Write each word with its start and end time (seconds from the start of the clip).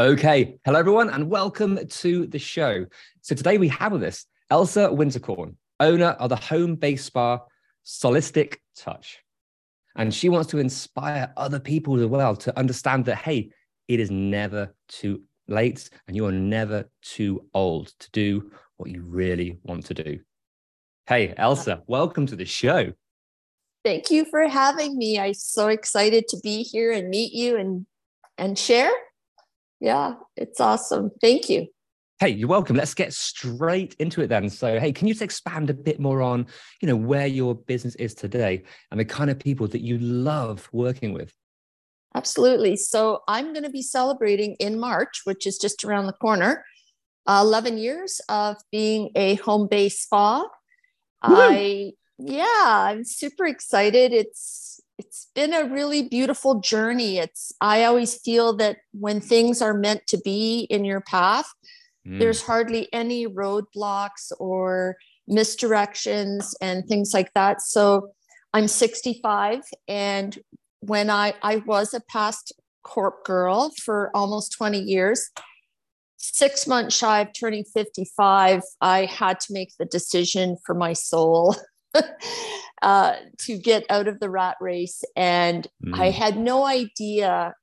Okay. 0.00 0.58
Hello, 0.64 0.78
everyone, 0.78 1.10
and 1.10 1.28
welcome 1.28 1.78
to 1.86 2.26
the 2.26 2.38
show. 2.38 2.86
So 3.20 3.34
today 3.34 3.58
we 3.58 3.68
have 3.68 3.92
with 3.92 4.02
us 4.02 4.24
Elsa 4.48 4.88
Winterkorn, 4.88 5.56
owner 5.78 6.16
of 6.18 6.30
the 6.30 6.36
home 6.36 6.76
based 6.76 7.04
spa 7.04 7.40
Solistic 7.84 8.56
Touch. 8.74 9.22
And 9.96 10.14
she 10.14 10.30
wants 10.30 10.48
to 10.52 10.58
inspire 10.58 11.30
other 11.36 11.60
people 11.60 12.00
as 12.00 12.06
well 12.06 12.34
to 12.36 12.58
understand 12.58 13.04
that, 13.04 13.16
hey, 13.16 13.50
it 13.88 14.00
is 14.00 14.10
never 14.10 14.74
too 14.88 15.20
late 15.48 15.90
and 16.08 16.16
you 16.16 16.24
are 16.24 16.32
never 16.32 16.88
too 17.02 17.44
old 17.52 17.92
to 18.00 18.10
do 18.12 18.50
what 18.78 18.88
you 18.88 19.02
really 19.02 19.58
want 19.64 19.84
to 19.84 19.92
do. 19.92 20.18
Hey, 21.08 21.34
Elsa, 21.36 21.82
welcome 21.86 22.24
to 22.24 22.36
the 22.36 22.46
show. 22.46 22.94
Thank 23.84 24.10
you 24.10 24.24
for 24.24 24.48
having 24.48 24.96
me. 24.96 25.18
I'm 25.18 25.34
so 25.34 25.68
excited 25.68 26.26
to 26.28 26.38
be 26.42 26.62
here 26.62 26.90
and 26.90 27.10
meet 27.10 27.34
you 27.34 27.58
and 27.58 27.84
and 28.38 28.58
share. 28.58 28.90
Yeah, 29.80 30.14
it's 30.36 30.60
awesome. 30.60 31.10
Thank 31.20 31.48
you. 31.48 31.66
Hey, 32.18 32.28
you're 32.28 32.48
welcome. 32.48 32.76
Let's 32.76 32.92
get 32.92 33.14
straight 33.14 33.96
into 33.98 34.20
it 34.20 34.26
then. 34.26 34.50
So, 34.50 34.78
hey, 34.78 34.92
can 34.92 35.08
you 35.08 35.14
just 35.14 35.22
expand 35.22 35.70
a 35.70 35.74
bit 35.74 35.98
more 35.98 36.20
on, 36.20 36.46
you 36.82 36.86
know, 36.86 36.96
where 36.96 37.26
your 37.26 37.54
business 37.54 37.94
is 37.94 38.14
today 38.14 38.62
and 38.90 39.00
the 39.00 39.06
kind 39.06 39.30
of 39.30 39.38
people 39.38 39.66
that 39.68 39.80
you 39.80 39.96
love 39.98 40.68
working 40.70 41.14
with? 41.14 41.32
Absolutely. 42.14 42.76
So 42.76 43.22
I'm 43.26 43.52
going 43.54 43.64
to 43.64 43.70
be 43.70 43.80
celebrating 43.82 44.54
in 44.60 44.78
March, 44.78 45.22
which 45.24 45.46
is 45.46 45.56
just 45.56 45.82
around 45.82 46.06
the 46.06 46.12
corner, 46.12 46.64
uh, 47.26 47.40
11 47.42 47.78
years 47.78 48.20
of 48.28 48.56
being 48.70 49.10
a 49.14 49.36
home-based 49.36 50.02
spa. 50.02 50.46
I 51.22 51.92
yeah, 52.22 52.44
I'm 52.64 53.04
super 53.04 53.46
excited. 53.46 54.12
It's 54.12 54.59
it's 55.00 55.28
been 55.34 55.52
a 55.54 55.64
really 55.64 56.02
beautiful 56.08 56.60
journey. 56.60 57.18
It's 57.18 57.52
I 57.60 57.84
always 57.84 58.20
feel 58.20 58.56
that 58.56 58.76
when 58.92 59.20
things 59.20 59.60
are 59.62 59.74
meant 59.74 60.06
to 60.08 60.18
be 60.18 60.66
in 60.70 60.84
your 60.84 61.00
path, 61.00 61.48
Mm. 62.06 62.18
there's 62.18 62.42
hardly 62.42 62.88
any 62.92 63.26
roadblocks 63.26 64.32
or 64.38 64.96
misdirections 65.28 66.54
and 66.60 66.86
things 66.86 67.12
like 67.12 67.30
that 67.34 67.60
so 67.60 68.10
i'm 68.54 68.66
65 68.66 69.60
and 69.86 70.38
when 70.80 71.10
i 71.10 71.34
i 71.42 71.56
was 71.56 71.92
a 71.92 72.00
past 72.00 72.52
corp 72.82 73.24
girl 73.24 73.70
for 73.84 74.10
almost 74.14 74.52
20 74.56 74.80
years 74.80 75.30
six 76.16 76.66
months 76.66 76.96
shy 76.96 77.20
of 77.20 77.28
turning 77.38 77.64
55 77.64 78.62
i 78.80 79.04
had 79.04 79.38
to 79.40 79.52
make 79.52 79.70
the 79.78 79.84
decision 79.84 80.56
for 80.64 80.74
my 80.74 80.94
soul 80.94 81.54
uh, 82.82 83.16
to 83.38 83.58
get 83.58 83.84
out 83.90 84.08
of 84.08 84.20
the 84.20 84.30
rat 84.30 84.56
race 84.60 85.02
and 85.16 85.66
i 85.94 86.08
Mm. 86.10 86.12
had 86.12 86.38
no 86.38 86.64
idea 86.66 87.54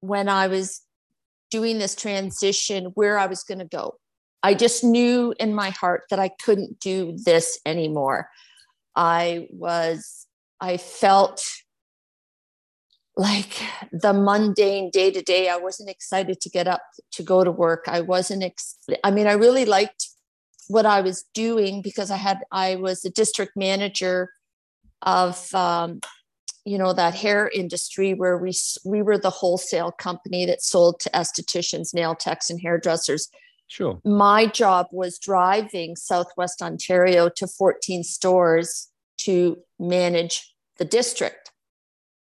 when 0.00 0.28
i 0.28 0.46
was 0.46 0.82
doing 1.50 1.78
this 1.78 1.94
transition 1.94 2.86
where 2.94 3.18
I 3.18 3.26
was 3.26 3.42
going 3.42 3.58
to 3.58 3.64
go. 3.64 3.94
I 4.42 4.54
just 4.54 4.84
knew 4.84 5.34
in 5.38 5.52
my 5.54 5.70
heart 5.70 6.02
that 6.08 6.20
I 6.20 6.28
couldn't 6.28 6.78
do 6.78 7.16
this 7.24 7.58
anymore. 7.66 8.28
I 8.94 9.48
was, 9.50 10.26
I 10.60 10.76
felt 10.76 11.42
like 13.16 13.60
the 13.92 14.12
mundane 14.12 14.90
day 14.90 15.10
to 15.10 15.20
day. 15.20 15.48
I 15.48 15.56
wasn't 15.56 15.90
excited 15.90 16.40
to 16.40 16.48
get 16.48 16.68
up 16.68 16.82
to 17.12 17.22
go 17.22 17.44
to 17.44 17.50
work. 17.50 17.84
I 17.88 18.00
wasn't, 18.00 18.44
ex- 18.44 18.78
I 19.04 19.10
mean, 19.10 19.26
I 19.26 19.32
really 19.32 19.64
liked 19.64 20.06
what 20.68 20.86
I 20.86 21.00
was 21.00 21.24
doing 21.34 21.82
because 21.82 22.10
I 22.10 22.16
had, 22.16 22.40
I 22.50 22.76
was 22.76 23.04
a 23.04 23.10
district 23.10 23.56
manager 23.56 24.30
of 25.02 25.54
um, 25.54 26.00
you 26.64 26.78
know 26.78 26.92
that 26.92 27.14
hair 27.14 27.48
industry 27.48 28.14
where 28.14 28.36
we 28.36 28.52
we 28.84 29.02
were 29.02 29.18
the 29.18 29.30
wholesale 29.30 29.92
company 29.92 30.44
that 30.46 30.62
sold 30.62 31.00
to 31.00 31.10
estheticians 31.10 31.94
nail 31.94 32.14
techs 32.14 32.50
and 32.50 32.60
hairdressers. 32.60 33.28
Sure. 33.66 34.00
my 34.04 34.46
job 34.46 34.88
was 34.90 35.16
driving 35.16 35.94
southwest 35.94 36.60
ontario 36.60 37.28
to 37.28 37.46
14 37.46 38.02
stores 38.02 38.88
to 39.16 39.58
manage 39.78 40.52
the 40.78 40.84
district. 40.84 41.52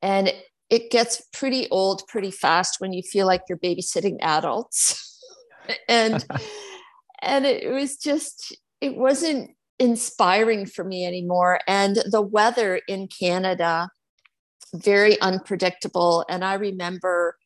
And 0.03 0.29
it, 0.29 0.45
it 0.69 0.91
gets 0.91 1.23
pretty 1.33 1.71
old 1.71 2.07
pretty 2.07 2.31
fast 2.31 2.81
when 2.81 2.93
you 2.93 3.03
feel 3.03 3.27
like 3.27 3.45
you're 3.49 3.59
babysitting 3.59 4.19
adults. 4.21 5.09
And 5.89 6.25
and 7.23 7.47
it 7.47 7.71
was 7.71 7.97
just 7.97 8.57
it 8.81 8.97
wasn't 8.97 9.51
inspiring 9.79 10.67
for 10.67 10.85
me 10.85 11.07
anymore 11.07 11.61
and 11.67 11.97
the 12.11 12.21
weather 12.21 12.81
in 12.89 13.09
canada 13.09 13.89
very 14.75 15.21
unpredictable. 15.21 16.25
And 16.29 16.45
I 16.45 16.55
remember 16.55 17.37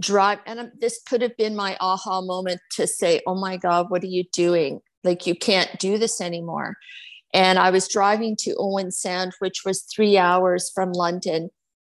drive, 0.00 0.38
and 0.46 0.70
this 0.80 1.00
could 1.08 1.22
have 1.22 1.36
been 1.36 1.56
my 1.56 1.76
aha 1.80 2.20
moment 2.20 2.60
to 2.72 2.86
say, 2.86 3.20
"Oh 3.26 3.34
my 3.34 3.56
God, 3.56 3.90
what 3.90 4.02
are 4.02 4.06
you 4.06 4.24
doing? 4.32 4.80
Like 5.04 5.26
you 5.26 5.34
can't 5.34 5.78
do 5.78 5.98
this 5.98 6.20
anymore." 6.20 6.76
And 7.34 7.58
I 7.58 7.70
was 7.70 7.88
driving 7.88 8.36
to 8.40 8.54
Owen 8.58 8.90
Sound, 8.90 9.34
which 9.40 9.64
was 9.64 9.82
three 9.82 10.16
hours 10.16 10.70
from 10.74 10.92
London, 10.92 11.50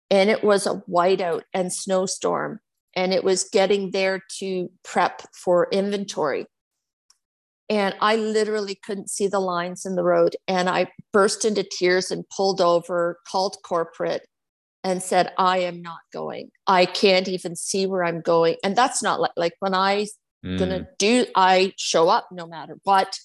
and 0.10 0.30
it 0.30 0.44
was 0.44 0.66
a 0.66 0.82
whiteout 0.90 1.44
and 1.54 1.72
snowstorm, 1.74 2.62
and 2.96 3.14
it 3.14 3.24
was 3.24 3.50
getting 3.50 3.92
there 3.92 4.24
to 4.40 4.72
prep 4.84 5.24
for 5.34 5.68
inventory. 5.72 6.48
And 7.70 7.96
I 8.02 8.16
literally 8.16 8.76
couldn't 8.76 9.10
see 9.10 9.28
the 9.28 9.40
lines 9.40 9.86
in 9.86 9.96
the 9.96 10.04
road. 10.04 10.36
And 10.48 10.70
I 10.70 10.88
burst 11.14 11.46
into 11.46 11.64
tears 11.64 12.10
and 12.10 12.28
pulled 12.30 12.62
over, 12.62 13.20
called 13.28 13.58
corporate, 13.64 14.28
and 14.84 15.04
said, 15.04 15.32
I 15.38 15.60
am 15.60 15.82
not 15.82 16.00
going. 16.12 16.50
I 16.66 16.86
can't 16.86 17.28
even 17.28 17.56
see 17.56 17.86
where 17.86 18.04
I'm 18.04 18.22
going. 18.22 18.56
And 18.64 18.76
that's 18.76 19.04
not 19.04 19.20
like, 19.20 19.34
like 19.36 19.54
when 19.60 19.76
I 19.76 20.08
Mm. 20.44 20.58
gonna 20.58 20.88
do, 20.98 21.26
I 21.36 21.74
show 21.78 22.10
up 22.10 22.30
no 22.32 22.48
matter 22.48 22.78
what. 22.84 23.20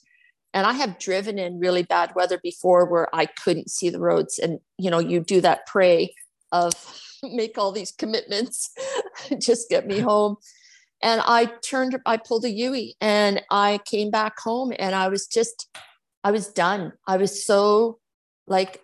And 0.53 0.67
I 0.67 0.73
have 0.73 0.99
driven 0.99 1.39
in 1.39 1.59
really 1.59 1.83
bad 1.83 2.13
weather 2.15 2.39
before 2.43 2.87
where 2.87 3.09
I 3.15 3.27
couldn't 3.27 3.71
see 3.71 3.91
the 3.91 4.01
roads. 4.01 4.39
And 4.39 4.61
you 4.79 4.91
know, 4.91 4.99
you 4.99 5.21
do 5.21 5.41
that 5.41 5.67
pray 5.67 6.15
of 6.53 6.73
make 7.23 7.59
all 7.59 7.73
these 7.73 7.93
commitments, 7.93 8.71
just 9.41 9.69
get 9.69 9.87
me 9.87 10.01
home. 10.01 10.37
And 11.05 11.21
I 11.25 11.47
turned, 11.63 11.97
I 12.07 12.17
pulled 12.17 12.45
a 12.47 12.51
Yui 12.51 12.97
and 13.01 13.43
I 13.51 13.79
came 13.85 14.11
back 14.11 14.41
home 14.41 14.73
and 14.79 14.95
I 14.95 15.07
was 15.09 15.27
just, 15.27 15.69
I 16.25 16.31
was 16.33 16.49
done. 16.49 16.93
I 17.07 17.17
was 17.19 17.45
so 17.45 17.99
like 18.49 18.81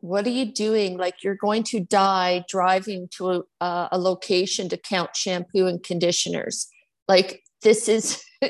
what 0.00 0.26
are 0.26 0.30
you 0.30 0.44
doing? 0.44 0.98
Like 0.98 1.22
you're 1.24 1.34
going 1.34 1.62
to 1.64 1.80
die 1.80 2.44
driving 2.46 3.08
to 3.16 3.46
a, 3.62 3.88
a 3.92 3.98
location 3.98 4.68
to 4.68 4.76
count 4.76 5.16
shampoo 5.16 5.66
and 5.66 5.82
conditioners. 5.82 6.66
Like 7.08 7.42
this 7.62 7.88
is, 7.88 8.22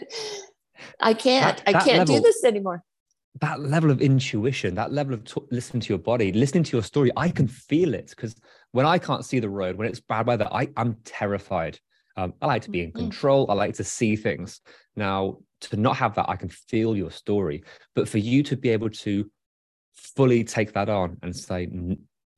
I 1.00 1.14
can't, 1.14 1.58
That- 1.58 1.67
that 1.72 1.76
I 1.76 1.84
can't 1.84 1.99
level- 1.99 2.17
do 2.17 2.20
this 2.22 2.43
anymore. 2.43 2.82
that 3.40 3.60
level 3.60 3.93
of 3.93 4.02
intuition, 4.02 4.75
that 4.75 4.93
level 4.93 5.14
of 5.14 5.22
t- 5.25 5.40
listening 5.52 5.81
to 5.82 5.88
your 5.90 5.99
body, 5.99 6.32
listening 6.32 6.64
to 6.64 6.76
your 6.76 6.82
story, 6.82 7.12
I 7.17 7.28
can 7.28 7.46
feel 7.46 7.94
it 7.94 8.10
because 8.10 8.34
when 8.72 8.84
I 8.87 8.99
can't 8.99 9.25
see 9.25 9.38
the 9.38 9.49
road, 9.49 9.76
when 9.76 9.87
it's 9.87 10.00
bad 10.00 10.26
weather, 10.26 10.49
I, 10.50 10.70
I'm 10.76 10.96
terrified. 11.05 11.78
Um, 12.16 12.34
I 12.40 12.46
like 12.46 12.62
to 12.62 12.70
be 12.70 12.82
in 12.82 12.93
Mhm. 12.93 12.96
control. 12.96 13.50
I 13.50 13.55
like 13.55 13.75
to 13.75 13.84
see 13.84 14.16
things. 14.16 14.61
Now, 14.94 15.38
to 15.62 15.76
not 15.76 15.96
have 15.96 16.14
that, 16.14 16.28
I 16.28 16.37
can 16.37 16.49
feel 16.49 16.96
your 16.96 17.11
story. 17.11 17.64
But 17.94 18.08
for 18.08 18.19
you 18.19 18.43
to 18.44 18.56
be 18.56 18.69
able 18.70 18.90
to 18.90 19.31
fully 19.93 20.44
take 20.44 20.72
that 20.75 20.88
on 20.88 21.19
and 21.22 21.34
say, 21.34 21.69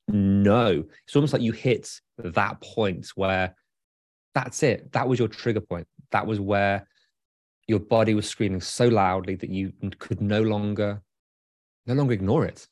no. 0.08 0.84
It's 1.06 1.16
almost 1.16 1.32
like 1.32 1.42
you 1.42 1.52
hit 1.52 2.00
that 2.18 2.60
point 2.60 3.08
where 3.16 3.54
that's 4.34 4.62
it. 4.62 4.92
That 4.92 5.08
was 5.08 5.18
your 5.18 5.28
trigger 5.28 5.60
point. 5.60 5.86
That 6.10 6.26
was 6.26 6.40
where 6.40 6.86
your 7.66 7.80
body 7.80 8.14
was 8.14 8.28
screaming 8.28 8.60
so 8.60 8.86
loudly 8.86 9.34
that 9.34 9.50
you 9.50 9.72
could 9.98 10.20
no 10.20 10.42
longer 10.42 11.02
no 11.86 11.94
longer 11.94 12.12
ignore 12.12 12.44
it. 12.44 12.66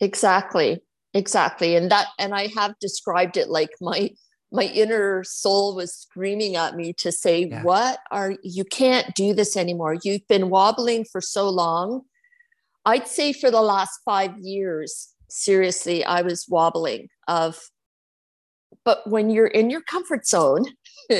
Exactly. 0.00 0.82
Exactly. 1.14 1.76
And 1.76 1.90
that 1.90 2.08
and 2.18 2.34
I 2.34 2.48
have 2.48 2.78
described 2.80 3.36
it 3.36 3.48
like 3.48 3.70
my 3.80 4.10
my 4.56 4.64
inner 4.64 5.22
soul 5.22 5.76
was 5.76 5.94
screaming 5.94 6.56
at 6.56 6.74
me 6.74 6.92
to 6.94 7.12
say, 7.12 7.44
yeah. 7.44 7.62
What 7.62 8.00
are 8.10 8.34
you 8.42 8.64
can't 8.64 9.14
do 9.14 9.34
this 9.34 9.56
anymore? 9.56 9.98
You've 10.02 10.26
been 10.28 10.50
wobbling 10.50 11.04
for 11.04 11.20
so 11.20 11.48
long. 11.48 12.02
I'd 12.84 13.06
say 13.06 13.32
for 13.32 13.50
the 13.50 13.60
last 13.60 14.00
five 14.04 14.36
years, 14.38 15.08
seriously, 15.28 16.04
I 16.04 16.22
was 16.22 16.46
wobbling 16.48 17.08
of, 17.28 17.60
but 18.84 19.08
when 19.08 19.28
you're 19.28 19.46
in 19.46 19.70
your 19.70 19.82
comfort 19.82 20.26
zone 20.26 20.64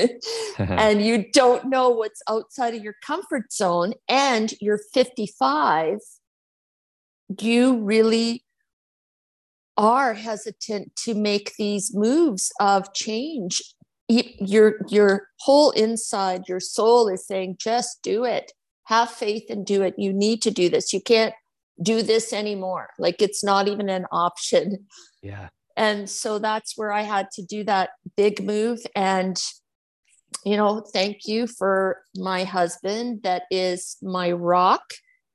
and 0.57 1.05
you 1.05 1.29
don't 1.31 1.65
know 1.65 1.89
what's 1.89 2.21
outside 2.29 2.73
of 2.73 2.83
your 2.83 2.95
comfort 3.05 3.53
zone 3.53 3.93
and 4.09 4.53
you're 4.59 4.79
55, 4.93 5.99
you 7.39 7.77
really 7.83 8.43
are 9.77 10.15
hesitant 10.15 10.95
to 10.95 11.13
make 11.13 11.55
these 11.55 11.95
moves 11.95 12.51
of 12.59 12.93
change. 12.93 13.61
Your 14.09 14.75
your 14.87 15.27
whole 15.39 15.71
inside 15.71 16.47
your 16.47 16.59
soul 16.59 17.07
is 17.07 17.27
saying 17.27 17.57
just 17.59 18.01
do 18.01 18.23
it. 18.23 18.53
Have 18.85 19.09
faith 19.09 19.49
and 19.49 19.65
do 19.65 19.83
it. 19.83 19.95
You 19.97 20.13
need 20.13 20.41
to 20.43 20.51
do 20.51 20.69
this. 20.69 20.93
You 20.93 21.01
can't 21.01 21.33
do 21.81 22.01
this 22.01 22.33
anymore. 22.33 22.89
Like 22.97 23.21
it's 23.21 23.43
not 23.43 23.67
even 23.67 23.89
an 23.89 24.05
option. 24.11 24.87
Yeah. 25.21 25.49
And 25.75 26.09
so 26.09 26.39
that's 26.39 26.75
where 26.75 26.91
i 26.91 27.01
had 27.01 27.29
to 27.31 27.43
do 27.43 27.63
that 27.65 27.91
big 28.15 28.43
move. 28.43 28.79
And 28.95 29.37
you 30.43 30.57
know 30.57 30.81
thank 30.93 31.25
you 31.25 31.47
for 31.47 32.01
my 32.15 32.43
husband 32.43 33.21
that 33.23 33.43
is 33.51 33.97
my 34.01 34.31
rock 34.31 34.83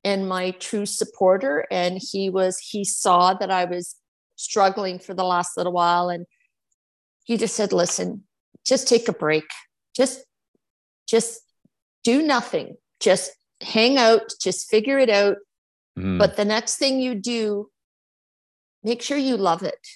and 0.03 0.29
my 0.29 0.51
true 0.53 0.87
supporter. 0.87 1.67
And 1.71 2.01
he 2.01 2.31
was 2.31 2.59
he 2.59 2.85
saw 2.85 3.35
that 3.35 3.51
i 3.51 3.65
was 3.67 3.97
struggling 4.43 4.99
for 4.99 5.15
the 5.15 5.25
last 5.25 5.57
little 5.57 5.73
while. 5.73 6.09
And 6.09 6.27
he 7.25 7.37
just 7.37 7.55
said, 7.55 7.73
listen, 7.73 8.25
just 8.65 8.89
take 8.89 9.09
a 9.09 9.13
break. 9.13 9.45
Just, 9.95 10.25
just 11.07 11.41
do 12.05 12.23
nothing. 12.23 12.77
Just 13.01 13.33
hang 13.61 13.99
out, 13.99 14.33
just 14.41 14.69
figure 14.69 14.99
it 14.99 15.11
out. 15.11 15.37
Mm. 15.99 16.19
But 16.19 16.37
the 16.37 16.45
next 16.45 16.77
thing 16.77 17.01
you 17.01 17.15
do, 17.15 17.71
make 18.83 19.03
sure 19.03 19.17
you 19.17 19.37
love 19.37 19.63
it. 19.63 19.87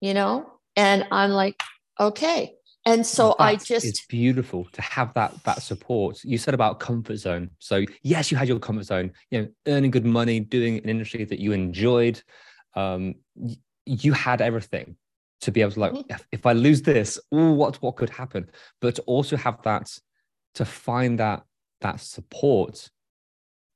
You 0.00 0.14
know? 0.14 0.52
And 0.76 1.06
I'm 1.10 1.30
like, 1.30 1.62
okay. 1.98 2.52
And 2.84 3.04
so 3.04 3.34
that 3.38 3.44
I 3.44 3.56
just 3.56 3.84
it's 3.84 4.06
beautiful 4.06 4.64
to 4.72 4.80
have 4.80 5.12
that 5.14 5.34
that 5.42 5.60
support. 5.60 6.22
You 6.22 6.38
said 6.38 6.54
about 6.54 6.78
comfort 6.78 7.16
zone. 7.16 7.50
So 7.58 7.84
yes, 8.02 8.30
you 8.30 8.36
had 8.36 8.46
your 8.46 8.60
comfort 8.60 8.84
zone, 8.84 9.12
you 9.30 9.42
know, 9.42 9.48
earning 9.66 9.90
good 9.90 10.06
money, 10.06 10.38
doing 10.38 10.78
an 10.78 10.88
industry 10.88 11.24
that 11.24 11.40
you 11.40 11.50
enjoyed, 11.50 12.22
um, 12.76 13.14
you 13.84 14.12
had 14.12 14.40
everything 14.40 14.96
to 15.40 15.50
be 15.50 15.60
able 15.60 15.72
to 15.72 15.80
like 15.80 15.92
mm-hmm. 15.92 16.10
if, 16.12 16.26
if, 16.32 16.46
i 16.46 16.52
lose 16.52 16.82
this 16.82 17.18
ooh, 17.34 17.52
what 17.52 17.76
what 17.82 17.96
could 17.96 18.10
happen? 18.10 18.48
But 18.80 18.96
to 18.96 19.02
also 19.02 19.36
have 19.36 19.60
that 19.62 19.90
to 20.54 20.64
find 20.64 21.18
that 21.18 21.42
that 21.80 22.00
support 22.00 22.90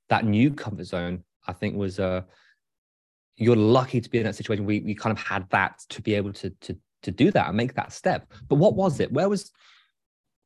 that 0.08 0.24
new 0.24 0.50
comfort 0.50 0.84
zone 0.84 1.22
i 1.46 1.52
think 1.52 1.76
was 1.76 2.00
uh 2.00 2.22
you're 3.40 3.56
lucky 3.56 4.00
to 4.00 4.10
be 4.10 4.18
in 4.18 4.24
that 4.24 4.36
situation. 4.36 4.66
We 4.66 4.80
we 4.80 4.94
kind 4.94 5.16
of 5.16 5.24
had 5.24 5.48
that 5.50 5.80
to 5.88 6.02
be 6.02 6.14
able 6.14 6.32
to 6.34 6.50
to 6.50 6.76
to 7.02 7.10
do 7.10 7.30
that 7.30 7.48
and 7.48 7.56
make 7.56 7.74
that 7.74 7.92
step. 7.92 8.30
But 8.48 8.56
what 8.56 8.74
was 8.74 9.00
it? 9.00 9.10
Where 9.10 9.28
was 9.28 9.50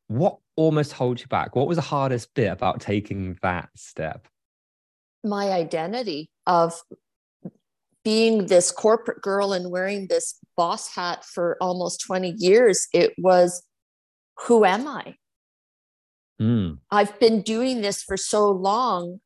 what 0.06 0.38
almost 0.56 0.92
holds 0.92 1.20
you 1.20 1.26
back? 1.26 1.56
What 1.56 1.66
was 1.66 1.76
the 1.76 1.82
hardest 1.82 2.32
bit 2.34 2.52
about 2.52 2.80
taking 2.80 3.36
that 3.42 3.68
step? 3.74 4.28
My 5.24 5.50
identity 5.50 6.30
of 6.46 6.80
being 8.04 8.46
this 8.46 8.70
corporate 8.70 9.22
girl 9.22 9.52
and 9.52 9.70
wearing 9.70 10.06
this 10.06 10.38
boss 10.56 10.94
hat 10.94 11.24
for 11.24 11.56
almost 11.60 12.00
20 12.02 12.34
years, 12.36 12.86
it 12.92 13.14
was 13.18 13.62
who 14.46 14.64
am 14.64 14.86
I? 14.86 15.16
Mm. 16.40 16.78
I've 16.90 17.18
been 17.18 17.42
doing 17.42 17.80
this 17.80 18.02
for 18.02 18.16
so 18.16 18.50
long. 18.50 19.20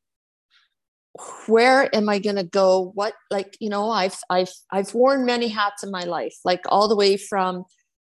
Where 1.47 1.95
am 1.95 2.09
I 2.09 2.19
going 2.19 2.37
to 2.37 2.45
go? 2.45 2.93
What, 2.95 3.15
like, 3.31 3.57
you 3.61 3.71
know, 3.71 3.91
I've, 3.91 4.19
I've, 4.31 4.53
I've 4.71 4.95
worn 4.95 5.25
many 5.25 5.49
hats 5.49 5.83
in 5.83 5.91
my 5.91 6.05
life, 6.05 6.37
like 6.45 6.63
all 6.69 6.87
the 6.87 6.95
way 6.95 7.17
from 7.17 7.65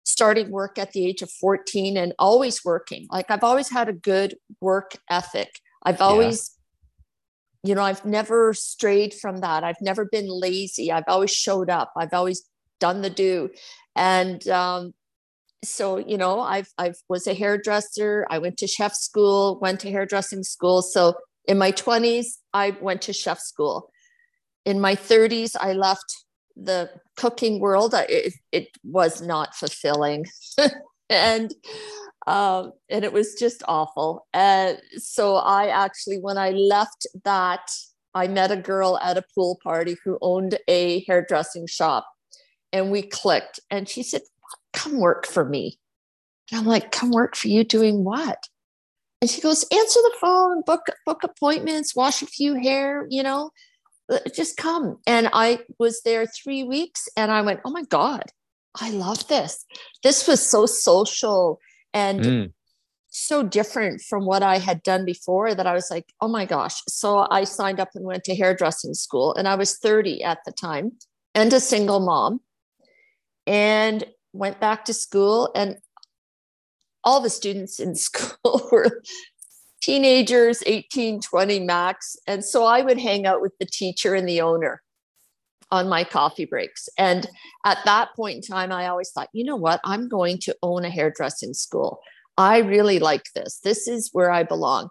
starting 0.05 0.51
work 0.51 0.79
at 0.79 0.93
the 0.93 1.05
age 1.05 1.21
of 1.21 1.31
14 1.31 1.97
and 1.97 2.15
always 2.19 2.65
working. 2.65 3.07
Like, 3.11 3.31
I've 3.31 3.45
always 3.45 3.71
had 3.71 3.89
a 3.89 3.93
good 3.93 4.37
work 4.61 4.93
ethic. 5.11 5.51
I've 5.83 6.01
always 6.01 6.57
you 7.65 7.75
know 7.75 7.83
i've 7.83 8.05
never 8.05 8.55
strayed 8.55 9.15
from 9.15 9.39
that. 9.39 9.65
I've 9.65 9.81
never 9.81 10.05
been 10.05 10.29
lazy. 10.29 10.93
I've 10.93 11.09
always 11.09 11.33
showed 11.33 11.71
up. 11.71 11.93
I've 11.97 12.13
always 12.13 12.43
done 12.79 13.03
the 13.03 13.11
do. 13.11 13.51
And 13.97 14.47
um, 14.49 14.93
so 15.65 15.97
you 15.97 16.19
know 16.19 16.41
i've 16.41 16.69
i 16.79 16.93
was 17.09 17.27
a 17.27 17.35
hairdresser. 17.35 18.27
I 18.31 18.39
went 18.39 18.59
to 18.59 18.67
chef 18.67 18.95
school 18.95 19.59
went 19.61 19.81
to 19.81 19.91
hairdressing 19.91 20.45
school. 20.45 20.83
So 20.83 21.15
in 21.47 21.59
my 21.59 21.73
20s 21.73 22.27
i 22.53 22.77
went 22.81 23.03
to 23.03 23.13
chef 23.13 23.41
school. 23.41 23.91
In 24.65 24.81
my 24.81 24.95
30s 24.95 25.57
i 25.61 25.73
left 25.73 26.25
the 26.57 26.91
cooking 27.17 27.59
world. 27.61 27.95
It, 28.09 28.35
it 28.53 28.69
was 28.85 29.21
not 29.21 29.55
fulfilling. 29.57 30.27
And 31.11 31.55
um, 32.27 32.73
and 32.89 33.05
it 33.05 33.13
was 33.13 33.35
just 33.35 33.63
awful. 33.69 34.27
And 34.33 34.81
so 34.97 35.37
I 35.37 35.69
actually, 35.69 36.19
when 36.19 36.39
I 36.39 36.51
left 36.51 37.07
that, 37.25 37.71
I 38.15 38.29
met 38.29 38.51
a 38.51 38.57
girl 38.57 38.99
at 39.03 39.19
a 39.19 39.25
pool 39.35 39.59
party 39.63 39.97
who 40.05 40.19
owned 40.23 40.59
a 40.69 41.05
hairdressing 41.07 41.67
shop, 41.67 42.07
and 42.73 42.91
we 42.91 43.03
clicked. 43.03 43.61
And 43.71 43.89
she 43.89 44.03
said, 44.03 44.23
"Come 44.73 44.99
work 45.01 45.27
for 45.27 45.45
me." 45.45 45.79
And 46.51 46.61
I'm 46.61 46.67
like, 46.67 46.93
"Come 46.93 47.11
work 47.11 47.37
for 47.37 47.49
you 47.49 47.65
doing 47.65 48.05
what?" 48.05 48.39
And 49.21 49.31
she 49.31 49.41
goes, 49.41 49.65
"Answer 49.73 50.01
the 50.03 50.17
phone, 50.21 50.63
book 50.63 50.87
book 51.05 51.25
appointments, 51.25 51.97
wash 51.97 52.23
a 52.23 52.27
few 52.27 52.55
hair, 52.55 53.07
you 53.11 53.23
know, 53.23 53.51
uh, 54.11 54.21
just 54.35 54.57
come." 54.57 54.99
And 55.07 55.29
I 55.33 55.61
was 55.79 56.03
there 56.03 56.27
three 56.27 56.63
weeks, 56.65 57.09
and 57.17 57.31
I 57.33 57.43
went, 57.43 57.61
"Oh 57.65 57.71
my 57.71 57.83
god." 57.85 58.33
I 58.81 58.91
love 58.91 59.29
this. 59.29 59.65
This 60.03 60.27
was 60.27 60.41
so 60.49 60.67
social 60.67 61.61
and 61.95 62.21
mm. 62.21 62.53
so 63.09 63.43
different 63.43 64.03
from 64.03 64.27
what 64.27 64.43
I 64.43 64.59
had 64.59 64.83
done 64.83 65.07
before 65.07 65.55
that 65.55 65.67
I 65.67 65.73
was 65.73 65.91
like, 65.91 66.13
oh 66.21 66.29
my 66.29 66.45
gosh. 66.45 66.83
So 66.89 67.27
I 67.31 67.45
signed 67.45 67.81
up 67.81 67.91
and 67.95 68.05
went 68.05 68.25
to 68.25 68.35
hairdressing 68.35 68.95
school, 68.95 69.35
and 69.35 69.49
I 69.49 69.55
was 69.55 69.79
30 69.79 70.23
at 70.23 70.39
the 70.45 70.53
time 70.53 70.93
and 71.35 71.53
a 71.53 71.61
single 71.61 72.01
mom, 72.01 72.41
and 73.47 74.05
went 74.33 74.61
back 74.61 74.85
to 74.87 74.93
school. 74.93 75.51
And 75.55 75.77
all 77.05 77.21
the 77.21 77.31
students 77.31 77.79
in 77.79 77.95
school 77.95 78.69
were 78.71 79.03
teenagers 79.81 80.63
18 80.65 81.21
20 81.21 81.61
max 81.61 82.17
and 82.27 82.43
so 82.43 82.65
i 82.65 82.81
would 82.81 82.99
hang 82.99 83.27
out 83.27 83.43
with 83.43 83.53
the 83.61 83.67
teacher 83.67 84.15
and 84.15 84.27
the 84.27 84.41
owner 84.41 84.81
on 85.71 85.89
my 85.89 86.05
coffee 86.05 86.45
breaks. 86.45 86.89
And 86.99 87.27
at 87.65 87.79
that 87.85 88.15
point 88.15 88.37
in 88.37 88.43
time, 88.43 88.73
I 88.73 88.87
always 88.87 89.11
thought, 89.11 89.29
you 89.33 89.45
know 89.45 89.57
what? 89.57 89.81
I'm 89.85 90.09
going 90.09 90.39
to 90.41 90.57
own 90.63 90.85
a 90.85 90.91
hairdressing 90.91 91.55
school. 91.55 92.01
I 92.37 92.59
really 92.59 92.99
like 92.99 93.25
this. 93.35 93.61
This 93.63 93.87
is 93.87 94.11
where 94.13 94.31
I 94.31 94.43
belong. 94.43 94.89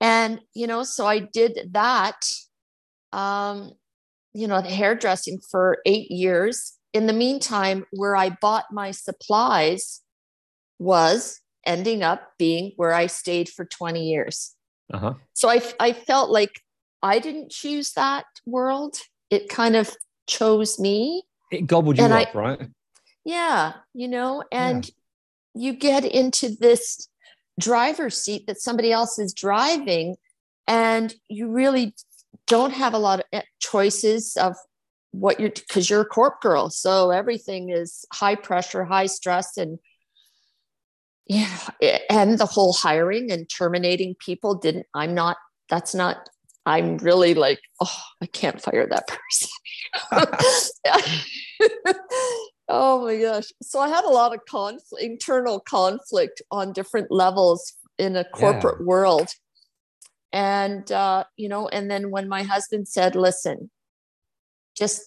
And, 0.00 0.40
you 0.54 0.66
know, 0.66 0.82
so 0.82 1.06
I 1.06 1.20
did 1.20 1.70
that, 1.72 2.20
um, 3.12 3.72
you 4.32 4.46
know, 4.46 4.60
the 4.60 4.68
hairdressing 4.68 5.40
for 5.50 5.78
eight 5.86 6.10
years. 6.10 6.74
In 6.92 7.06
the 7.06 7.12
meantime, 7.12 7.86
where 7.90 8.14
I 8.14 8.30
bought 8.30 8.66
my 8.70 8.92
supplies 8.92 10.00
was 10.78 11.40
ending 11.66 12.02
up 12.02 12.32
being 12.38 12.72
where 12.76 12.92
I 12.92 13.06
stayed 13.06 13.48
for 13.48 13.64
20 13.64 14.04
years. 14.04 14.54
Uh-huh. 14.92 15.14
So 15.32 15.48
I, 15.48 15.62
I 15.80 15.92
felt 15.92 16.30
like 16.30 16.60
I 17.02 17.18
didn't 17.18 17.50
choose 17.50 17.92
that 17.92 18.26
world 18.46 18.96
it 19.34 19.48
kind 19.48 19.76
of 19.76 19.94
chose 20.26 20.78
me. 20.78 21.24
It 21.50 21.66
gobbled 21.66 21.98
you 21.98 22.04
up, 22.04 22.34
I, 22.34 22.38
right? 22.38 22.60
Yeah, 23.24 23.72
you 23.92 24.08
know, 24.08 24.44
and 24.52 24.86
yeah. 25.54 25.72
you 25.72 25.72
get 25.74 26.04
into 26.04 26.56
this 26.58 27.08
driver's 27.58 28.16
seat 28.16 28.46
that 28.46 28.60
somebody 28.60 28.92
else 28.92 29.18
is 29.18 29.34
driving, 29.34 30.16
and 30.66 31.14
you 31.28 31.50
really 31.50 31.94
don't 32.46 32.72
have 32.72 32.94
a 32.94 32.98
lot 32.98 33.20
of 33.20 33.26
eh, 33.32 33.42
choices 33.60 34.36
of 34.36 34.56
what 35.12 35.40
you're 35.40 35.50
because 35.50 35.88
you're 35.90 36.02
a 36.02 36.06
corp 36.06 36.40
girl, 36.40 36.70
so 36.70 37.10
everything 37.10 37.70
is 37.70 38.04
high 38.12 38.34
pressure, 38.36 38.84
high 38.84 39.06
stress, 39.06 39.56
and 39.56 39.78
yeah, 41.26 41.68
and 42.10 42.38
the 42.38 42.46
whole 42.46 42.72
hiring 42.72 43.32
and 43.32 43.48
terminating 43.48 44.14
people 44.18 44.54
didn't. 44.54 44.86
I'm 44.94 45.14
not. 45.14 45.36
That's 45.70 45.94
not 45.94 46.28
I'm 46.66 46.96
really 46.98 47.34
like, 47.34 47.60
oh, 47.80 48.02
I 48.22 48.26
can't 48.26 48.60
fire 48.60 48.86
that 48.86 49.08
person. 49.08 49.50
oh 52.68 53.04
my 53.04 53.16
gosh. 53.20 53.52
So 53.62 53.80
I 53.80 53.88
had 53.88 54.04
a 54.04 54.10
lot 54.10 54.34
of 54.34 54.44
conflict, 54.46 55.02
internal 55.02 55.60
conflict 55.60 56.42
on 56.50 56.72
different 56.72 57.10
levels 57.10 57.74
in 57.98 58.16
a 58.16 58.24
corporate 58.24 58.78
yeah. 58.80 58.86
world. 58.86 59.28
And, 60.32 60.90
uh, 60.90 61.24
you 61.36 61.48
know, 61.48 61.68
and 61.68 61.90
then 61.90 62.10
when 62.10 62.28
my 62.28 62.42
husband 62.42 62.88
said, 62.88 63.14
listen, 63.14 63.70
just 64.76 65.02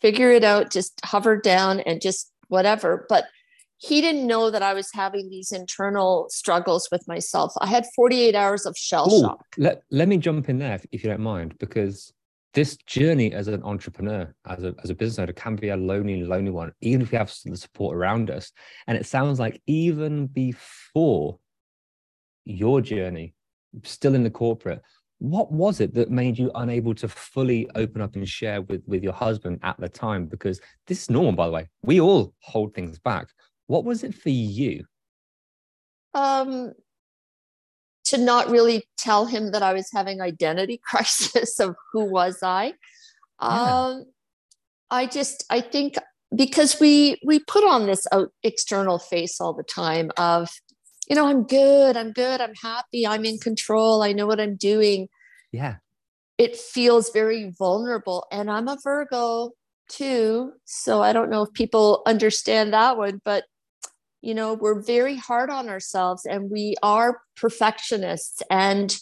figure 0.00 0.30
it 0.30 0.44
out, 0.44 0.72
just 0.72 0.98
hover 1.04 1.36
down 1.36 1.80
and 1.80 2.00
just 2.00 2.32
whatever. 2.48 3.06
But 3.08 3.26
he 3.78 4.00
didn't 4.00 4.26
know 4.26 4.50
that 4.50 4.62
I 4.62 4.74
was 4.74 4.90
having 4.92 5.28
these 5.28 5.52
internal 5.52 6.26
struggles 6.30 6.88
with 6.90 7.06
myself. 7.06 7.52
I 7.60 7.66
had 7.66 7.84
48 7.94 8.34
hours 8.34 8.64
of 8.64 8.76
shell 8.76 9.12
Ooh, 9.12 9.20
shock. 9.20 9.44
Let, 9.58 9.82
let 9.90 10.08
me 10.08 10.16
jump 10.16 10.48
in 10.48 10.58
there 10.58 10.74
if, 10.74 10.86
if 10.92 11.04
you 11.04 11.10
don't 11.10 11.20
mind, 11.20 11.56
because 11.58 12.12
this 12.54 12.78
journey 12.86 13.34
as 13.34 13.48
an 13.48 13.62
entrepreneur, 13.64 14.34
as 14.46 14.64
a, 14.64 14.74
as 14.82 14.88
a 14.88 14.94
business 14.94 15.18
owner, 15.18 15.32
can 15.34 15.56
be 15.56 15.68
a 15.68 15.76
lonely, 15.76 16.22
lonely 16.22 16.50
one, 16.50 16.72
even 16.80 17.02
if 17.02 17.10
we 17.12 17.18
have 17.18 17.32
the 17.44 17.56
support 17.56 17.94
around 17.94 18.30
us. 18.30 18.50
And 18.86 18.96
it 18.96 19.04
sounds 19.04 19.38
like 19.38 19.60
even 19.66 20.26
before 20.26 21.38
your 22.46 22.80
journey, 22.80 23.34
still 23.82 24.14
in 24.14 24.22
the 24.22 24.30
corporate, 24.30 24.80
what 25.18 25.52
was 25.52 25.80
it 25.80 25.92
that 25.94 26.10
made 26.10 26.38
you 26.38 26.50
unable 26.54 26.94
to 26.94 27.08
fully 27.08 27.68
open 27.74 28.00
up 28.00 28.16
and 28.16 28.26
share 28.26 28.62
with, 28.62 28.82
with 28.86 29.02
your 29.02 29.12
husband 29.12 29.60
at 29.62 29.78
the 29.78 29.88
time? 29.88 30.26
Because 30.26 30.58
this 30.86 31.02
is 31.02 31.10
normal, 31.10 31.32
by 31.32 31.46
the 31.46 31.52
way. 31.52 31.68
We 31.82 32.00
all 32.00 32.32
hold 32.40 32.74
things 32.74 32.98
back. 32.98 33.28
What 33.66 33.84
was 33.84 34.04
it 34.04 34.14
for 34.14 34.30
you? 34.30 34.84
Um, 36.14 36.72
to 38.06 38.18
not 38.18 38.48
really 38.48 38.84
tell 38.96 39.26
him 39.26 39.50
that 39.50 39.62
I 39.62 39.72
was 39.72 39.88
having 39.92 40.20
identity 40.20 40.80
crisis 40.84 41.60
of 41.60 41.74
who 41.92 42.04
was 42.04 42.38
I. 42.42 42.74
Yeah. 43.42 43.86
Um, 43.86 44.04
I 44.90 45.06
just 45.06 45.44
I 45.50 45.60
think 45.60 45.96
because 46.34 46.78
we 46.80 47.20
we 47.24 47.40
put 47.40 47.64
on 47.64 47.86
this 47.86 48.06
out 48.12 48.30
external 48.42 48.98
face 48.98 49.40
all 49.40 49.52
the 49.52 49.64
time 49.64 50.10
of 50.16 50.48
you 51.08 51.16
know 51.16 51.26
I'm 51.26 51.44
good, 51.44 51.96
I'm 51.96 52.12
good, 52.12 52.40
I'm 52.40 52.54
happy, 52.62 53.06
I'm 53.06 53.24
in 53.24 53.38
control, 53.38 54.02
I 54.02 54.12
know 54.12 54.26
what 54.26 54.40
I'm 54.40 54.56
doing. 54.56 55.08
Yeah. 55.52 55.76
It 56.38 56.56
feels 56.56 57.10
very 57.10 57.52
vulnerable 57.58 58.26
and 58.30 58.50
I'm 58.50 58.68
a 58.68 58.76
Virgo 58.82 59.52
too, 59.88 60.52
so 60.64 61.02
I 61.02 61.12
don't 61.12 61.30
know 61.30 61.42
if 61.42 61.52
people 61.52 62.02
understand 62.06 62.72
that 62.72 62.96
one, 62.96 63.20
but 63.24 63.44
you 64.22 64.34
know 64.34 64.54
we're 64.54 64.80
very 64.80 65.16
hard 65.16 65.50
on 65.50 65.68
ourselves 65.68 66.26
and 66.26 66.50
we 66.50 66.74
are 66.82 67.20
perfectionists. 67.36 68.42
And 68.50 68.96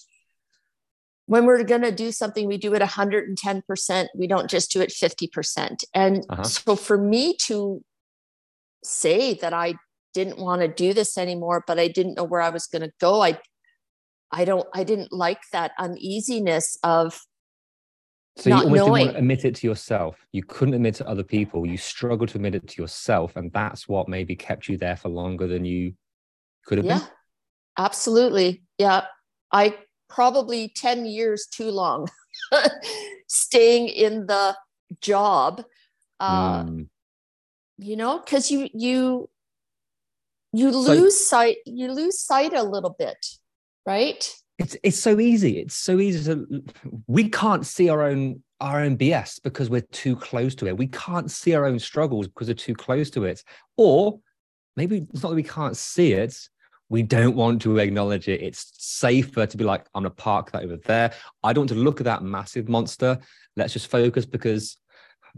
when 1.27 1.47
we're 1.47 1.65
going 1.65 1.83
to 1.83 1.93
do 1.93 2.13
something 2.13 2.47
we 2.47 2.59
do 2.59 2.75
it 2.75 2.83
110% 2.83 4.07
we 4.15 4.27
don't 4.27 4.51
just 4.51 4.71
do 4.71 4.81
it 4.81 4.91
50% 4.91 5.85
and 5.95 6.25
uh-huh. 6.29 6.43
so 6.43 6.77
for 6.77 6.99
me 6.99 7.37
to 7.47 7.83
say 8.83 9.35
that 9.35 9.53
i 9.53 9.75
didn't 10.13 10.39
want 10.39 10.61
to 10.61 10.69
do 10.69 10.93
this 10.93 11.17
anymore 11.17 11.65
but 11.67 11.79
i 11.79 11.89
didn't 11.89 12.17
know 12.17 12.25
where 12.25 12.43
i 12.43 12.51
was 12.51 12.67
going 12.67 12.83
to 12.83 12.93
go 13.01 13.23
i 13.23 13.39
i 14.31 14.45
don't 14.45 14.67
i 14.75 14.85
didn't 14.85 15.13
like 15.13 15.41
that 15.53 15.73
uneasiness 15.79 16.79
of 16.83 17.19
so 18.37 18.51
you 18.51 18.57
almost 18.57 18.75
knowing. 18.75 18.85
didn't 18.85 18.91
want 18.91 19.11
to 19.13 19.19
admit 19.19 19.45
it 19.45 19.55
to 19.57 19.67
yourself. 19.67 20.27
You 20.33 20.43
couldn't 20.43 20.75
admit 20.75 20.97
to 20.97 21.09
other 21.09 21.23
people. 21.23 21.67
You 21.67 21.77
struggled 21.77 22.31
to 22.31 22.39
admit 22.39 22.57
it 22.57 22.67
to 22.67 22.83
yourself, 22.83 23.37
and 23.37 23.53
that's 23.53 23.89
what 23.89 24.09
maybe 24.09 24.35
kept 24.35 24.69
you 24.69 24.77
there 24.77 24.97
for 24.97 25.09
longer 25.09 25.47
than 25.47 25.65
you 25.65 25.95
could 26.67 26.79
have 26.79 26.87
yeah, 26.87 26.99
been. 26.99 27.09
Absolutely. 27.79 28.63
Yeah. 28.79 29.05
I 29.53 29.77
probably 30.09 30.69
10 30.69 31.07
years 31.07 31.47
too 31.47 31.71
long 31.71 32.09
staying 33.29 33.89
in 33.89 34.27
the 34.27 34.57
job. 35.01 35.63
Uh, 36.21 36.65
mm. 36.65 36.89
you 37.79 37.97
know, 37.97 38.19
because 38.19 38.51
you 38.51 38.69
you 38.73 39.29
you 40.53 40.71
lose 40.71 41.17
so, 41.17 41.37
sight, 41.37 41.57
you 41.67 41.91
lose 41.93 42.21
sight 42.21 42.53
a 42.53 42.63
little 42.63 42.95
bit, 42.97 43.27
right? 43.85 44.33
It's 44.59 44.77
it's 44.83 44.99
so 44.99 45.19
easy. 45.19 45.59
It's 45.59 45.75
so 45.75 45.99
easy 45.99 46.25
to 46.33 46.63
we 47.07 47.29
can't 47.29 47.67
see 47.67 47.89
our 47.89 48.03
own 48.03 48.43
our 48.61 48.81
own 48.81 48.97
bs 48.97 49.43
because 49.43 49.69
we're 49.69 49.81
too 49.93 50.17
close 50.17 50.55
to 50.57 50.67
it. 50.67 50.77
We 50.77 50.87
can't 50.87 51.31
see 51.31 51.55
our 51.55 51.67
own 51.67 51.79
struggles 51.79 52.29
because 52.29 52.49
we're 52.49 52.55
too 52.55 52.75
close 52.75 53.11
to 53.11 53.25
it. 53.25 53.43
Or 53.77 54.21
maybe 54.77 55.07
it's 55.13 55.23
not 55.23 55.31
that 55.31 55.35
we 55.35 55.43
can't 55.43 55.77
see 55.77 56.13
it. 56.13 56.37
We 56.89 57.03
don't 57.03 57.35
want 57.35 57.63
to 57.63 57.79
acknowledge 57.79 58.29
it. 58.29 58.43
It's 58.43 58.73
safer 58.77 59.47
to 59.47 59.57
be 59.57 59.65
like 59.65 59.87
i'm 59.95 60.03
gonna 60.03 60.15
park 60.15 60.53
that 60.53 60.63
over 60.63 60.77
there. 60.77 61.13
I 61.43 61.53
don't 61.53 61.63
want 61.63 61.71
to 61.71 61.77
look 61.77 62.01
at 62.01 62.05
that 62.05 62.23
massive 62.23 62.69
monster. 62.69 63.19
Let's 63.57 63.73
just 63.73 63.91
focus 63.91 64.25
because 64.25 64.77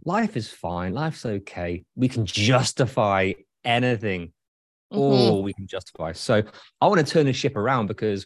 life 0.04 0.37
is 0.37 0.49
fine. 0.50 0.92
Life's 0.92 1.25
okay. 1.25 1.85
We 1.94 2.08
can 2.08 2.26
justify 2.26 3.32
anything. 3.64 4.32
Mm-hmm. 4.92 5.02
all 5.02 5.42
we 5.42 5.52
can 5.52 5.66
justify. 5.66 6.12
So 6.12 6.44
i 6.80 6.87
want 6.87 7.04
to 7.04 7.12
turn 7.12 7.26
the 7.26 7.32
ship 7.32 7.56
around 7.56 7.88
because 7.88 8.25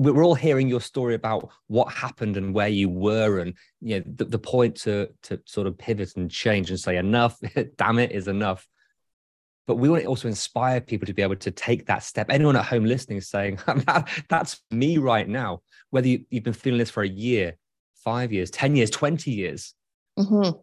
we're 0.00 0.24
all 0.24 0.34
hearing 0.34 0.66
your 0.66 0.80
story 0.80 1.14
about 1.14 1.50
what 1.66 1.92
happened 1.92 2.38
and 2.38 2.54
where 2.54 2.68
you 2.68 2.88
were 2.88 3.40
and 3.40 3.54
you 3.82 3.98
know 3.98 4.04
the, 4.16 4.24
the 4.24 4.38
point 4.38 4.74
to 4.74 5.08
to 5.22 5.38
sort 5.44 5.66
of 5.66 5.76
pivot 5.76 6.16
and 6.16 6.30
change 6.30 6.70
and 6.70 6.80
say 6.80 6.96
enough 6.96 7.38
damn 7.76 7.98
it 7.98 8.12
is 8.12 8.28
enough. 8.28 8.66
But 9.66 9.76
we 9.76 9.88
want 9.88 10.02
to 10.02 10.08
also 10.08 10.26
inspire 10.26 10.80
people 10.80 11.06
to 11.06 11.12
be 11.12 11.22
able 11.22 11.36
to 11.36 11.50
take 11.50 11.86
that 11.86 12.02
step. 12.02 12.28
Anyone 12.30 12.56
at 12.56 12.64
home 12.64 12.86
listening 12.86 13.18
is 13.18 13.28
saying 13.28 13.60
that's 14.28 14.60
me 14.70 14.98
right 14.98 15.28
now. 15.28 15.60
Whether 15.90 16.08
you, 16.08 16.24
have 16.32 16.44
been 16.44 16.54
feeling 16.54 16.78
this 16.78 16.90
for 16.90 17.02
a 17.02 17.08
year 17.08 17.56
five 18.02 18.32
years 18.32 18.50
10 18.50 18.76
years 18.76 18.90
20 18.90 19.30
years. 19.30 19.74
Mm-hmm. 20.18 20.58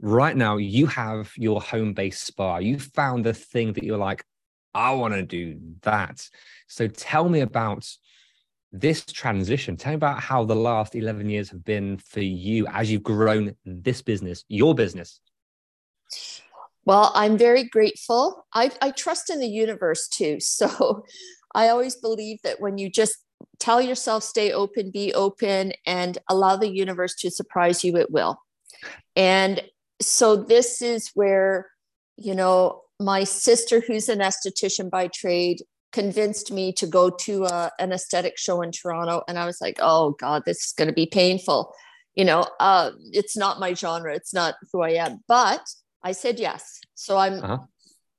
right 0.00 0.36
now 0.36 0.56
you 0.56 0.86
have 0.86 1.32
your 1.36 1.60
home-based 1.60 2.26
spa. 2.26 2.58
You 2.58 2.78
found 2.78 3.24
the 3.24 3.34
thing 3.34 3.74
that 3.74 3.84
you're 3.84 3.98
like 3.98 4.24
i 4.72 4.92
want 4.92 5.14
to 5.14 5.22
do 5.22 5.58
that. 5.82 6.26
So 6.66 6.88
tell 6.88 7.28
me 7.28 7.40
about 7.40 7.86
this 8.72 9.04
transition. 9.04 9.76
Tell 9.76 9.92
me 9.92 9.96
about 9.96 10.20
how 10.20 10.44
the 10.44 10.54
last 10.54 10.94
11 10.94 11.28
years 11.28 11.50
have 11.50 11.64
been 11.64 11.98
for 11.98 12.20
you 12.20 12.66
as 12.68 12.90
you've 12.90 13.02
grown 13.02 13.54
this 13.64 14.02
business, 14.02 14.44
your 14.48 14.74
business. 14.74 15.20
Well, 16.84 17.12
I'm 17.14 17.36
very 17.36 17.64
grateful. 17.64 18.46
I, 18.54 18.70
I 18.80 18.90
trust 18.90 19.30
in 19.30 19.40
the 19.40 19.48
universe 19.48 20.08
too. 20.08 20.38
So 20.60 21.04
I 21.54 21.68
always 21.68 21.96
believe 21.96 22.38
that 22.42 22.60
when 22.60 22.78
you 22.78 22.88
just 22.88 23.16
tell 23.58 23.80
yourself, 23.80 24.22
stay 24.22 24.52
open, 24.52 24.90
be 24.90 25.12
open, 25.14 25.72
and 25.84 26.16
allow 26.28 26.56
the 26.56 26.70
universe 26.70 27.14
to 27.16 27.30
surprise 27.30 27.82
you, 27.82 27.96
it 27.96 28.10
will. 28.10 28.40
And 29.16 29.60
so 30.00 30.36
this 30.36 30.80
is 30.80 31.10
where, 31.14 31.66
you 32.16 32.34
know, 32.34 32.82
my 33.00 33.24
sister, 33.24 33.80
who's 33.80 34.08
an 34.08 34.20
esthetician 34.20 34.90
by 34.90 35.08
trade, 35.08 35.62
convinced 35.92 36.52
me 36.52 36.72
to 36.74 36.86
go 36.86 37.10
to 37.10 37.44
a, 37.44 37.70
an 37.78 37.92
aesthetic 37.92 38.38
show 38.38 38.62
in 38.62 38.72
Toronto. 38.72 39.22
And 39.28 39.38
I 39.38 39.46
was 39.46 39.60
like, 39.60 39.78
oh 39.80 40.12
God, 40.12 40.42
this 40.46 40.66
is 40.66 40.72
going 40.72 40.88
to 40.88 40.94
be 40.94 41.06
painful. 41.06 41.74
You 42.14 42.24
know, 42.24 42.46
uh, 42.58 42.90
it's 43.12 43.36
not 43.36 43.60
my 43.60 43.74
genre. 43.74 44.14
It's 44.14 44.34
not 44.34 44.54
who 44.72 44.82
I 44.82 44.90
am. 44.90 45.20
But 45.28 45.62
I 46.02 46.12
said 46.12 46.38
yes. 46.38 46.80
So 46.94 47.16
I'm 47.16 47.34
uh-huh. 47.42 47.58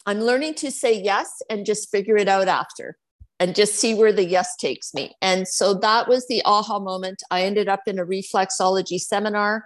I'm 0.05 0.19
learning 0.19 0.55
to 0.55 0.71
say 0.71 0.99
yes 0.99 1.41
and 1.49 1.65
just 1.65 1.91
figure 1.91 2.17
it 2.17 2.27
out 2.27 2.47
after 2.47 2.97
and 3.39 3.55
just 3.55 3.75
see 3.75 3.93
where 3.93 4.13
the 4.13 4.25
yes 4.25 4.55
takes 4.55 4.93
me. 4.93 5.15
And 5.21 5.47
so 5.47 5.73
that 5.75 6.07
was 6.07 6.27
the 6.27 6.41
aha 6.45 6.79
moment. 6.79 7.21
I 7.29 7.43
ended 7.43 7.67
up 7.67 7.81
in 7.87 7.99
a 7.99 8.05
reflexology 8.05 8.99
seminar 8.99 9.65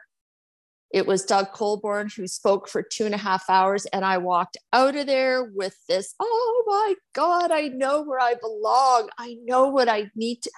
it 0.95 1.05
was 1.05 1.25
Doug 1.25 1.51
Colborn 1.51 2.09
who 2.15 2.25
spoke 2.25 2.69
for 2.69 2.81
two 2.81 3.05
and 3.05 3.13
a 3.13 3.17
half 3.17 3.49
hours, 3.49 3.85
and 3.87 4.05
I 4.05 4.17
walked 4.17 4.55
out 4.71 4.95
of 4.95 5.07
there 5.07 5.43
with 5.43 5.75
this 5.89 6.15
oh 6.21 6.63
my 6.65 6.95
God, 7.13 7.51
I 7.51 7.67
know 7.67 8.01
where 8.01 8.21
I 8.21 8.35
belong. 8.35 9.09
I 9.17 9.35
know 9.43 9.67
what 9.67 9.89
I 9.89 10.09
need 10.15 10.41
to. 10.43 10.51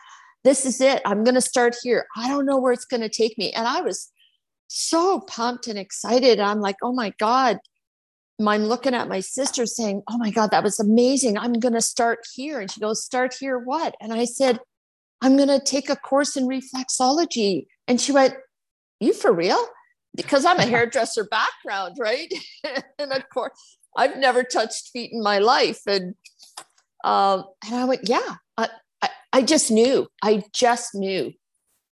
This 0.44 0.64
is 0.64 0.80
it. 0.80 1.02
I'm 1.06 1.24
going 1.24 1.34
to 1.34 1.42
start 1.42 1.76
here. 1.82 2.06
I 2.16 2.28
don't 2.28 2.46
know 2.46 2.60
where 2.60 2.72
it's 2.72 2.86
going 2.86 3.02
to 3.02 3.10
take 3.10 3.36
me. 3.40 3.52
And 3.52 3.68
I 3.68 3.82
was 3.82 4.12
so 4.68 5.22
pumped 5.22 5.66
and 5.66 5.80
excited. 5.80 6.40
I'm 6.40 6.62
like, 6.62 6.76
oh 6.84 6.94
my 6.94 7.14
God. 7.18 7.58
I'm 8.40 8.66
looking 8.66 8.94
at 8.94 9.10
my 9.10 9.22
sister 9.22 9.66
saying, 9.66 10.04
oh 10.08 10.20
my 10.20 10.30
God, 10.30 10.52
that 10.52 10.64
was 10.64 10.80
amazing. 10.80 11.40
I'm 11.40 11.54
going 11.54 11.74
to 11.74 11.82
start 11.82 12.20
here. 12.36 12.60
And 12.60 12.70
she 12.70 12.80
goes, 12.80 13.04
start 13.04 13.36
here 13.40 13.58
what? 13.58 13.96
And 14.00 14.14
I 14.14 14.26
said, 14.26 14.60
I'm 15.20 15.36
going 15.36 15.50
to 15.50 15.60
take 15.60 15.90
a 15.90 15.96
course 15.96 16.38
in 16.38 16.48
reflexology. 16.48 17.66
And 17.88 18.00
she 18.00 18.12
went, 18.12 18.36
you 19.00 19.14
for 19.14 19.34
real? 19.34 19.68
Because 20.18 20.44
I'm 20.44 20.60
a 20.60 20.66
hairdresser 20.74 21.26
background, 21.26 21.96
right? 21.98 22.34
and 23.00 23.14
of 23.14 23.30
course, 23.30 23.78
I've 23.96 24.18
never 24.18 24.44
touched 24.44 24.90
feet 24.90 25.12
in 25.14 25.24
my 25.24 25.40
life. 25.40 25.80
And 25.88 26.16
um, 27.06 27.46
and 27.66 27.76
I 27.76 27.86
went, 27.86 28.10
yeah, 28.10 28.36
I, 28.58 28.70
I, 29.02 29.10
I 29.32 29.42
just 29.44 29.72
knew. 29.72 30.08
I 30.22 30.44
just 30.54 30.94
knew. 30.94 31.32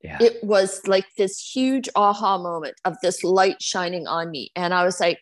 Yeah. 0.02 0.18
It 0.20 0.44
was 0.44 0.86
like 0.86 1.06
this 1.16 1.40
huge 1.40 1.88
aha 1.96 2.38
moment 2.38 2.74
of 2.84 2.96
this 3.02 3.24
light 3.24 3.62
shining 3.62 4.06
on 4.06 4.30
me. 4.30 4.50
And 4.54 4.74
I 4.74 4.84
was 4.84 5.00
like, 5.00 5.18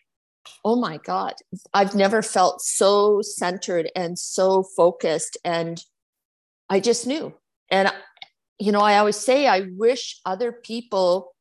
oh 0.63 0.75
my 0.75 0.97
God, 0.97 1.33
I've 1.73 1.95
never 1.95 2.21
felt 2.21 2.61
so 2.61 3.21
centered 3.21 3.89
and 3.95 4.19
so 4.19 4.63
focused. 4.75 5.37
And 5.43 5.81
I 6.69 6.79
just 6.79 7.07
knew. 7.07 7.33
And 7.71 7.91
you 8.59 8.71
know, 8.71 8.81
I 8.81 8.97
always 8.97 9.17
say 9.17 9.47
I 9.47 9.67
wish 9.75 10.19
other 10.25 10.51
people 10.51 11.35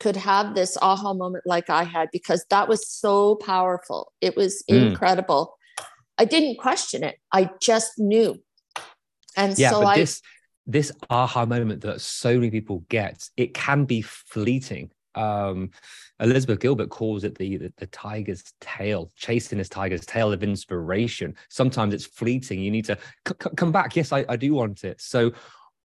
could 0.00 0.16
have 0.16 0.54
this 0.54 0.76
aha 0.80 1.14
moment 1.14 1.44
like 1.46 1.70
I 1.70 1.84
had 1.84 2.08
because 2.10 2.44
that 2.50 2.68
was 2.68 2.88
so 2.88 3.36
powerful. 3.36 4.12
It 4.20 4.36
was 4.36 4.64
mm. 4.68 4.88
incredible. 4.88 5.56
I 6.18 6.24
didn't 6.24 6.56
question 6.58 7.04
it. 7.04 7.16
I 7.32 7.50
just 7.62 7.92
knew. 7.98 8.42
And 9.36 9.56
yeah, 9.58 9.70
so 9.70 9.82
but 9.82 9.86
I 9.86 9.96
this 9.96 10.22
this 10.66 10.92
aha 11.08 11.46
moment 11.46 11.82
that 11.82 12.00
so 12.00 12.34
many 12.34 12.50
people 12.50 12.84
get, 12.88 13.28
it 13.36 13.54
can 13.54 13.84
be 13.84 14.02
fleeting. 14.02 14.90
Um, 15.14 15.70
Elizabeth 16.20 16.60
Gilbert 16.60 16.90
calls 16.90 17.24
it 17.24 17.36
the, 17.36 17.56
the, 17.56 17.72
the 17.78 17.86
tiger's 17.86 18.44
tail, 18.60 19.10
chasing 19.16 19.58
this 19.58 19.68
tiger's 19.68 20.06
tail 20.06 20.32
of 20.32 20.42
inspiration. 20.42 21.34
Sometimes 21.48 21.94
it's 21.94 22.06
fleeting. 22.06 22.60
You 22.60 22.70
need 22.70 22.84
to 22.84 22.96
c- 23.26 23.34
c- 23.42 23.50
come 23.56 23.72
back. 23.72 23.96
Yes, 23.96 24.12
I, 24.12 24.24
I 24.28 24.36
do 24.36 24.54
want 24.54 24.84
it. 24.84 25.00
So 25.00 25.32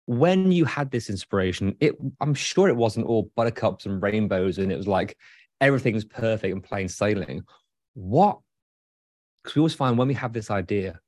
when 0.05 0.51
you 0.51 0.65
had 0.65 0.91
this 0.91 1.09
inspiration, 1.09 1.75
it 1.79 1.95
I'm 2.21 2.33
sure 2.33 2.67
it 2.67 2.75
wasn't 2.75 3.07
all 3.07 3.31
buttercups 3.35 3.85
and 3.85 4.01
rainbows, 4.01 4.57
and 4.57 4.71
it 4.71 4.77
was 4.77 4.87
like 4.87 5.17
everything's 5.61 6.05
perfect 6.05 6.53
and 6.53 6.63
plain 6.63 6.87
sailing. 6.87 7.43
What? 7.93 8.39
Because 9.43 9.55
we 9.55 9.59
always 9.59 9.73
find 9.73 9.97
when 9.97 10.07
we 10.07 10.13
have 10.15 10.33
this 10.33 10.51
idea, 10.51 10.99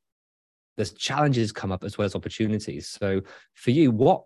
there's 0.75 0.93
challenges 0.93 1.51
come 1.51 1.71
up 1.71 1.83
as 1.83 1.97
well 1.97 2.05
as 2.05 2.15
opportunities. 2.15 2.87
So 2.87 3.21
for 3.53 3.71
you, 3.71 3.91
what 3.91 4.23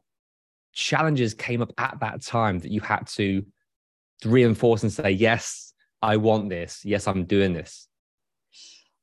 challenges 0.74 1.34
came 1.34 1.62
up 1.62 1.74
at 1.78 1.98
that 2.02 2.22
time 2.22 2.60
that 2.60 2.72
you 2.72 2.82
had 2.82 3.08
to 3.08 3.46
reinforce 4.26 4.84
and 4.84 4.92
say, 4.92 5.12
yes, 5.12 5.74
I 6.02 6.18
want 6.18 6.50
this. 6.50 6.82
Yes, 6.84 7.08
I'm 7.08 7.26
doing 7.26 7.54
this? 7.54 7.88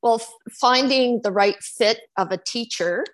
Well, 0.02 0.22
finding 0.60 1.20
the 1.22 1.32
right 1.32 1.60
fit 1.62 2.00
of 2.16 2.30
a 2.30 2.38
teacher 2.38 3.04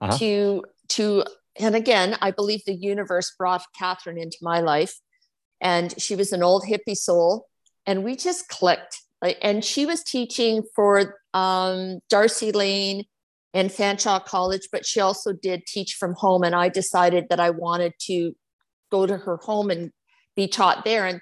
uh-huh. 0.00 0.18
to 0.18 0.64
to 0.88 1.24
and 1.58 1.74
again, 1.74 2.16
I 2.20 2.30
believe 2.30 2.64
the 2.64 2.74
universe 2.74 3.34
brought 3.36 3.64
Catherine 3.78 4.18
into 4.18 4.38
my 4.42 4.60
life, 4.60 4.94
and 5.60 5.94
she 6.00 6.16
was 6.16 6.32
an 6.32 6.42
old 6.42 6.64
hippie 6.64 6.96
soul, 6.96 7.46
and 7.86 8.04
we 8.04 8.16
just 8.16 8.48
clicked. 8.48 9.00
And 9.40 9.64
she 9.64 9.86
was 9.86 10.02
teaching 10.02 10.64
for 10.74 11.20
um, 11.32 12.00
D'Arcy 12.08 12.50
Lane 12.50 13.04
and 13.54 13.70
Fanshawe 13.70 14.24
College, 14.24 14.68
but 14.72 14.84
she 14.84 15.00
also 15.00 15.32
did 15.32 15.64
teach 15.66 15.94
from 15.94 16.14
home. 16.14 16.42
And 16.42 16.56
I 16.56 16.68
decided 16.68 17.26
that 17.30 17.38
I 17.38 17.50
wanted 17.50 17.92
to 18.06 18.34
go 18.90 19.06
to 19.06 19.16
her 19.16 19.36
home 19.36 19.70
and 19.70 19.92
be 20.34 20.48
taught 20.48 20.84
there. 20.84 21.06
And 21.06 21.20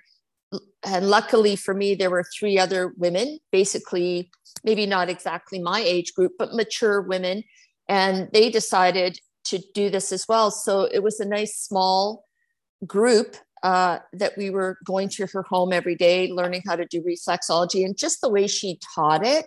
and 0.82 1.10
luckily 1.10 1.56
for 1.56 1.74
me, 1.74 1.94
there 1.94 2.10
were 2.10 2.24
three 2.38 2.58
other 2.58 2.94
women, 2.96 3.38
basically, 3.52 4.30
maybe 4.64 4.86
not 4.86 5.08
exactly 5.08 5.58
my 5.60 5.80
age 5.80 6.14
group, 6.14 6.32
but 6.38 6.54
mature 6.54 7.02
women. 7.02 7.44
And 7.88 8.28
they 8.32 8.50
decided 8.50 9.20
to 9.44 9.58
do 9.74 9.90
this 9.90 10.12
as 10.12 10.26
well. 10.28 10.50
So 10.50 10.82
it 10.82 11.02
was 11.02 11.20
a 11.20 11.24
nice 11.24 11.56
small 11.56 12.24
group 12.86 13.36
uh, 13.62 13.98
that 14.12 14.36
we 14.36 14.50
were 14.50 14.78
going 14.84 15.08
to 15.10 15.26
her 15.26 15.42
home 15.42 15.72
every 15.72 15.94
day, 15.94 16.30
learning 16.32 16.62
how 16.66 16.76
to 16.76 16.86
do 16.86 17.02
reflexology. 17.02 17.84
And 17.84 17.96
just 17.96 18.20
the 18.20 18.30
way 18.30 18.46
she 18.46 18.78
taught 18.94 19.24
it 19.24 19.46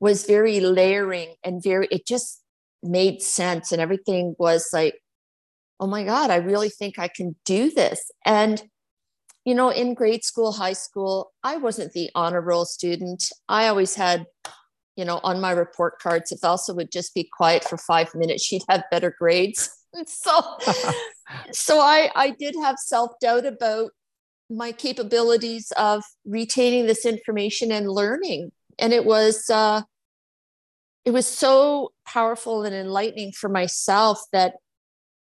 was 0.00 0.26
very 0.26 0.60
layering 0.60 1.34
and 1.44 1.62
very, 1.62 1.86
it 1.90 2.06
just 2.06 2.42
made 2.82 3.22
sense. 3.22 3.70
And 3.70 3.80
everything 3.80 4.34
was 4.38 4.70
like, 4.72 4.94
oh 5.78 5.86
my 5.86 6.04
God, 6.04 6.30
I 6.30 6.36
really 6.36 6.70
think 6.70 6.98
I 6.98 7.08
can 7.08 7.36
do 7.44 7.70
this. 7.70 8.10
And, 8.24 8.62
you 9.44 9.54
know, 9.54 9.70
in 9.70 9.94
grade 9.94 10.24
school, 10.24 10.52
high 10.52 10.72
school, 10.72 11.32
I 11.42 11.56
wasn't 11.56 11.92
the 11.92 12.10
honor 12.14 12.40
roll 12.40 12.64
student. 12.64 13.24
I 13.48 13.68
always 13.68 13.94
had 13.94 14.26
you 14.96 15.04
know, 15.04 15.20
on 15.22 15.40
my 15.40 15.52
report 15.52 15.98
cards, 15.98 16.32
if 16.32 16.44
Elsa 16.44 16.74
would 16.74 16.90
just 16.90 17.14
be 17.14 17.28
quiet 17.32 17.64
for 17.64 17.76
five 17.76 18.14
minutes, 18.14 18.44
she'd 18.44 18.62
have 18.68 18.84
better 18.90 19.14
grades. 19.18 19.70
so, 20.06 20.58
so 21.52 21.80
I, 21.80 22.10
I 22.14 22.30
did 22.30 22.54
have 22.60 22.76
self 22.78 23.12
doubt 23.20 23.46
about 23.46 23.92
my 24.48 24.72
capabilities 24.72 25.72
of 25.76 26.02
retaining 26.24 26.86
this 26.86 27.06
information 27.06 27.70
and 27.70 27.88
learning. 27.88 28.50
And 28.78 28.92
it 28.92 29.04
was, 29.04 29.48
uh, 29.48 29.82
it 31.04 31.12
was 31.12 31.26
so 31.26 31.92
powerful 32.06 32.64
and 32.64 32.74
enlightening 32.74 33.32
for 33.32 33.48
myself 33.48 34.20
that 34.32 34.54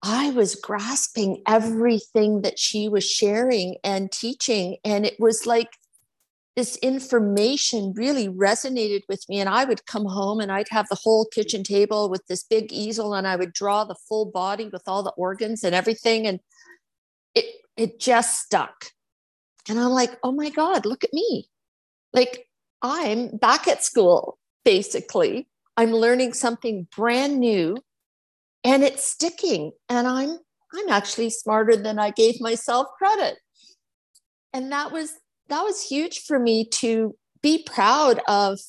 I 0.01 0.31
was 0.31 0.55
grasping 0.55 1.43
everything 1.47 2.41
that 2.41 2.57
she 2.57 2.87
was 2.87 3.05
sharing 3.05 3.75
and 3.83 4.11
teaching. 4.11 4.77
And 4.85 5.05
it 5.05 5.19
was 5.19 5.45
like 5.45 5.69
this 6.55 6.75
information 6.77 7.93
really 7.95 8.27
resonated 8.27 9.03
with 9.07 9.23
me. 9.29 9.39
And 9.39 9.49
I 9.49 9.65
would 9.65 9.85
come 9.85 10.05
home 10.05 10.39
and 10.39 10.51
I'd 10.51 10.69
have 10.69 10.87
the 10.89 10.99
whole 11.01 11.25
kitchen 11.25 11.63
table 11.63 12.09
with 12.09 12.25
this 12.27 12.43
big 12.43 12.73
easel 12.73 13.13
and 13.13 13.27
I 13.27 13.35
would 13.35 13.53
draw 13.53 13.83
the 13.83 13.95
full 13.95 14.25
body 14.25 14.69
with 14.71 14.83
all 14.87 15.03
the 15.03 15.11
organs 15.11 15.63
and 15.63 15.73
everything. 15.73 16.27
And 16.27 16.39
it, 17.35 17.45
it 17.77 17.99
just 17.99 18.41
stuck. 18.41 18.85
And 19.69 19.79
I'm 19.79 19.91
like, 19.91 20.17
oh 20.23 20.31
my 20.31 20.49
God, 20.49 20.85
look 20.85 21.03
at 21.03 21.13
me. 21.13 21.47
Like 22.13 22.47
I'm 22.81 23.37
back 23.37 23.67
at 23.67 23.83
school, 23.83 24.37
basically. 24.65 25.47
I'm 25.77 25.91
learning 25.91 26.33
something 26.33 26.87
brand 26.95 27.39
new 27.39 27.77
and 28.63 28.83
it's 28.83 29.05
sticking. 29.05 29.71
And 29.87 30.07
I'm 30.07 30.39
I'm 30.73 30.89
actually 30.89 31.29
smarter 31.31 31.75
than 31.75 31.97
I 31.97 32.11
gave 32.11 32.39
myself 32.39 32.87
credit. 32.97 33.37
And 34.53 34.71
that 34.71 34.91
was 34.91 35.13
that 35.49 35.63
was 35.63 35.83
huge 35.83 36.19
for 36.19 36.39
me 36.39 36.65
to 36.65 37.15
be 37.41 37.63
proud 37.63 38.21
of 38.27 38.59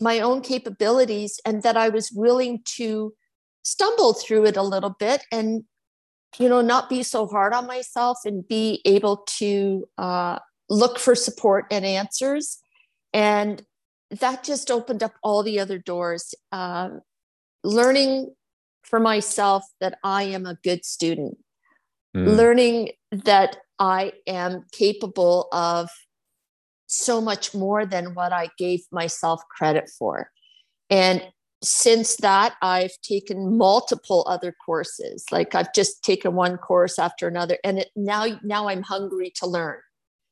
my 0.00 0.20
own 0.20 0.40
capabilities 0.40 1.40
and 1.44 1.62
that 1.62 1.76
I 1.76 1.88
was 1.88 2.10
willing 2.12 2.60
to 2.76 3.14
stumble 3.62 4.14
through 4.14 4.46
it 4.46 4.56
a 4.56 4.62
little 4.62 4.94
bit 4.98 5.24
and 5.32 5.64
you 6.38 6.48
know 6.48 6.60
not 6.60 6.88
be 6.88 7.02
so 7.02 7.26
hard 7.26 7.52
on 7.52 7.66
myself 7.66 8.18
and 8.24 8.46
be 8.46 8.80
able 8.84 9.24
to 9.38 9.88
uh, 9.98 10.38
look 10.68 10.98
for 10.98 11.14
support 11.14 11.64
and 11.70 11.84
answers 11.84 12.58
and 13.12 13.62
that 14.10 14.44
just 14.44 14.70
opened 14.70 15.02
up 15.02 15.14
all 15.22 15.42
the 15.42 15.58
other 15.58 15.78
doors 15.78 16.34
uh, 16.52 16.90
learning 17.64 18.32
for 18.82 19.00
myself 19.00 19.64
that 19.80 19.98
i 20.04 20.22
am 20.22 20.46
a 20.46 20.58
good 20.62 20.84
student 20.84 21.36
mm. 22.16 22.36
learning 22.36 22.90
that 23.10 23.56
I 23.78 24.12
am 24.26 24.64
capable 24.72 25.48
of 25.52 25.88
so 26.86 27.20
much 27.20 27.54
more 27.54 27.84
than 27.84 28.14
what 28.14 28.32
I 28.32 28.50
gave 28.58 28.80
myself 28.90 29.42
credit 29.56 29.90
for. 29.98 30.30
And 30.88 31.22
since 31.62 32.16
that, 32.16 32.54
I've 32.62 32.96
taken 33.02 33.56
multiple 33.56 34.24
other 34.28 34.54
courses. 34.64 35.24
Like 35.32 35.54
I've 35.54 35.72
just 35.74 36.02
taken 36.04 36.34
one 36.34 36.58
course 36.58 36.98
after 36.98 37.26
another, 37.26 37.58
and 37.64 37.80
it, 37.80 37.90
now 37.96 38.26
now 38.42 38.68
I'm 38.68 38.82
hungry 38.82 39.32
to 39.36 39.46
learn. 39.46 39.78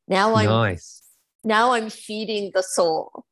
Now 0.07 0.35
I'm 0.35 0.47
nice. 0.47 1.03
Now 1.43 1.73
I'm 1.73 1.91
feeding 1.91 2.53
the 2.55 2.63
soul. 2.63 3.25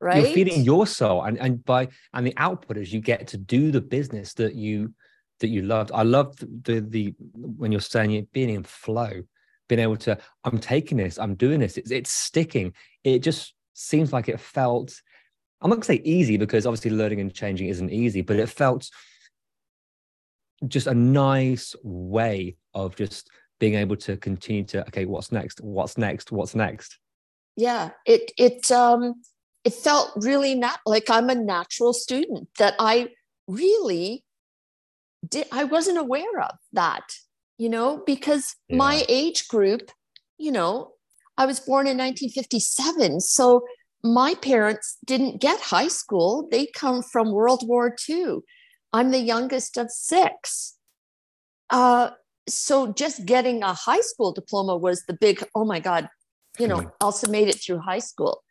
Right. 0.00 0.22
You're 0.22 0.32
feeding 0.32 0.62
your 0.62 0.86
soul, 0.86 1.22
and 1.22 1.38
and 1.38 1.64
by 1.64 1.88
and 2.12 2.26
the 2.26 2.34
output 2.36 2.76
is 2.76 2.92
you 2.92 3.00
get 3.00 3.26
to 3.28 3.38
do 3.38 3.70
the 3.70 3.80
business 3.80 4.34
that 4.34 4.54
you 4.54 4.94
that 5.40 5.48
you 5.48 5.62
loved. 5.62 5.90
I 5.92 6.02
loved 6.02 6.40
the 6.64 6.80
the, 6.80 7.14
when 7.34 7.72
you're 7.72 7.80
saying 7.80 8.10
you're 8.10 8.24
being 8.32 8.50
in 8.50 8.62
flow 8.62 9.22
being 9.72 9.82
able 9.82 9.96
to 9.96 10.18
i'm 10.44 10.58
taking 10.58 10.98
this 10.98 11.18
i'm 11.18 11.34
doing 11.34 11.60
this 11.60 11.78
it's, 11.78 11.90
it's 11.90 12.12
sticking. 12.12 12.74
It 13.04 13.20
just 13.20 13.54
seems 13.72 14.12
like 14.12 14.28
it 14.28 14.38
felt 14.38 15.00
i'm 15.62 15.70
not 15.70 15.76
going 15.76 15.82
to 15.82 15.86
say 15.86 16.02
easy 16.04 16.36
because 16.36 16.66
obviously 16.66 16.90
learning 16.90 17.20
and 17.20 17.32
changing 17.32 17.68
isn't 17.68 17.90
easy 17.90 18.20
but 18.20 18.36
it 18.36 18.50
felt 18.50 18.90
just 20.68 20.86
a 20.86 20.94
nice 20.94 21.74
way 21.82 22.56
of 22.74 22.96
just 22.96 23.30
being 23.60 23.74
able 23.74 23.96
to 23.96 24.18
continue 24.18 24.64
to 24.64 24.82
okay 24.88 25.06
what's 25.06 25.32
next? 25.32 25.60
What's 25.60 25.96
next? 25.96 26.32
What's 26.32 26.54
next? 26.54 26.98
Yeah 27.56 27.90
it 28.04 28.30
it 28.36 28.70
um 28.70 29.14
it 29.64 29.72
felt 29.72 30.12
really 30.16 30.54
not 30.54 30.80
like 30.84 31.08
i'm 31.08 31.30
a 31.30 31.34
natural 31.34 31.92
student 31.92 32.48
that 32.58 32.74
i 32.78 33.08
really 33.46 34.24
did 35.26 35.46
i 35.52 35.64
wasn't 35.64 35.96
aware 35.96 36.40
of 36.40 36.56
that 36.72 37.04
you 37.62 37.68
know, 37.68 38.02
because 38.04 38.56
yeah. 38.68 38.76
my 38.76 39.04
age 39.08 39.46
group, 39.46 39.92
you 40.36 40.50
know, 40.50 40.94
I 41.38 41.46
was 41.46 41.60
born 41.60 41.86
in 41.86 41.96
1957. 41.96 43.20
So 43.20 43.62
my 44.02 44.34
parents 44.42 44.98
didn't 45.06 45.40
get 45.40 45.60
high 45.60 45.86
school. 45.86 46.48
They 46.50 46.66
come 46.66 47.02
from 47.02 47.30
World 47.30 47.62
War 47.64 47.94
II. 48.08 48.38
I'm 48.92 49.12
the 49.12 49.20
youngest 49.20 49.76
of 49.76 49.92
six. 49.92 50.74
Uh, 51.70 52.10
so 52.48 52.92
just 52.92 53.26
getting 53.26 53.62
a 53.62 53.74
high 53.74 54.00
school 54.00 54.32
diploma 54.32 54.76
was 54.76 55.04
the 55.06 55.14
big, 55.14 55.44
oh 55.54 55.64
my 55.64 55.78
God, 55.78 56.08
you 56.58 56.66
know, 56.66 56.78
mm. 56.78 56.90
Elsa 57.00 57.30
made 57.30 57.46
it 57.46 57.62
through 57.64 57.78
high 57.78 58.00
school. 58.00 58.42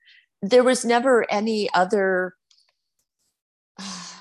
There 0.41 0.63
was 0.63 0.85
never 0.85 1.29
any 1.29 1.69
other 1.73 2.35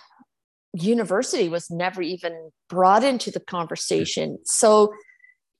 university 0.74 1.48
was 1.48 1.70
never 1.70 2.02
even 2.02 2.50
brought 2.68 3.02
into 3.04 3.30
the 3.30 3.40
conversation. 3.40 4.38
So 4.44 4.92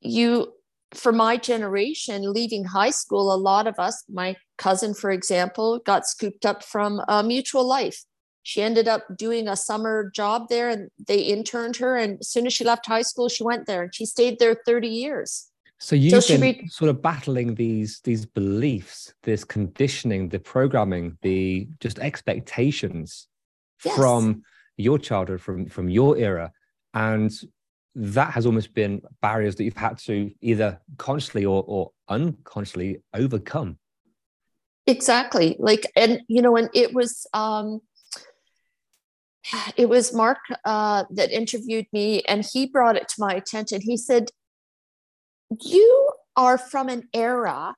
you 0.00 0.52
for 0.94 1.12
my 1.12 1.36
generation 1.36 2.32
leaving 2.32 2.64
high 2.64 2.90
school 2.90 3.32
a 3.32 3.36
lot 3.36 3.66
of 3.66 3.78
us 3.78 4.02
my 4.08 4.34
cousin 4.58 4.94
for 4.94 5.10
example 5.10 5.78
got 5.86 6.06
scooped 6.06 6.44
up 6.44 6.64
from 6.64 7.00
a 7.08 7.22
mutual 7.22 7.66
life 7.66 8.04
she 8.42 8.62
ended 8.62 8.88
up 8.88 9.04
doing 9.16 9.46
a 9.46 9.56
summer 9.56 10.10
job 10.14 10.48
there 10.48 10.68
and 10.68 10.90
they 11.06 11.20
interned 11.20 11.76
her 11.76 11.96
and 11.96 12.18
as 12.20 12.28
soon 12.28 12.46
as 12.46 12.52
she 12.52 12.64
left 12.64 12.86
high 12.86 13.02
school 13.02 13.28
she 13.28 13.44
went 13.44 13.66
there 13.66 13.82
and 13.82 13.94
she 13.94 14.04
stayed 14.04 14.38
there 14.38 14.56
30 14.66 14.88
years 14.88 15.50
so 15.78 15.94
you've 15.94 16.22
so 16.22 16.34
been 16.34 16.40
re- 16.40 16.68
sort 16.68 16.90
of 16.90 17.00
battling 17.00 17.54
these 17.54 18.00
these 18.02 18.26
beliefs 18.26 19.14
this 19.22 19.44
conditioning 19.44 20.28
the 20.28 20.40
programming 20.40 21.16
the 21.22 21.68
just 21.78 21.98
expectations 22.00 23.28
yes. 23.84 23.94
from 23.94 24.42
your 24.80 24.98
childhood 24.98 25.40
from 25.40 25.66
from 25.66 25.88
your 25.88 26.16
era. 26.16 26.52
And 26.94 27.30
that 27.94 28.32
has 28.32 28.46
almost 28.46 28.74
been 28.74 29.02
barriers 29.20 29.56
that 29.56 29.64
you've 29.64 29.76
had 29.76 29.98
to 29.98 30.30
either 30.40 30.80
consciously 30.96 31.44
or, 31.44 31.64
or 31.66 31.90
unconsciously 32.08 33.02
overcome. 33.14 33.78
Exactly. 34.86 35.56
Like 35.58 35.90
and 35.96 36.20
you 36.28 36.42
know 36.42 36.56
and 36.56 36.68
it 36.74 36.94
was 36.94 37.26
um 37.32 37.80
it 39.76 39.88
was 39.88 40.12
mark 40.12 40.38
uh 40.64 41.04
that 41.10 41.30
interviewed 41.30 41.86
me 41.92 42.22
and 42.22 42.44
he 42.44 42.66
brought 42.66 42.96
it 42.96 43.08
to 43.08 43.14
my 43.18 43.32
attention. 43.32 43.80
He 43.80 43.96
said 43.96 44.30
you 45.62 46.08
are 46.36 46.58
from 46.58 46.88
an 46.88 47.08
era 47.12 47.74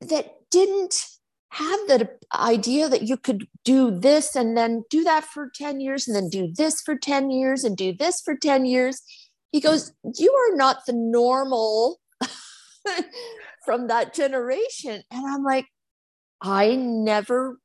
that 0.00 0.34
didn't 0.50 1.06
have 1.50 1.80
the 1.88 2.08
idea 2.34 2.88
that 2.88 3.02
you 3.02 3.16
could 3.16 3.48
do 3.64 3.90
this 3.90 4.36
and 4.36 4.56
then 4.56 4.84
do 4.90 5.02
that 5.04 5.24
for 5.24 5.50
10 5.54 5.80
years 5.80 6.06
and 6.06 6.14
then 6.14 6.28
do 6.28 6.52
this 6.54 6.80
for 6.82 6.96
10 6.96 7.30
years 7.30 7.64
and 7.64 7.76
do 7.76 7.92
this 7.92 8.20
for 8.20 8.36
10 8.36 8.66
years. 8.66 9.02
He 9.50 9.60
goes, 9.60 9.92
You 10.18 10.32
are 10.32 10.56
not 10.56 10.84
the 10.86 10.92
normal 10.92 12.00
from 13.64 13.86
that 13.88 14.14
generation. 14.14 15.02
And 15.10 15.26
I'm 15.26 15.42
like, 15.42 15.66
I 16.40 16.76
never, 16.76 17.58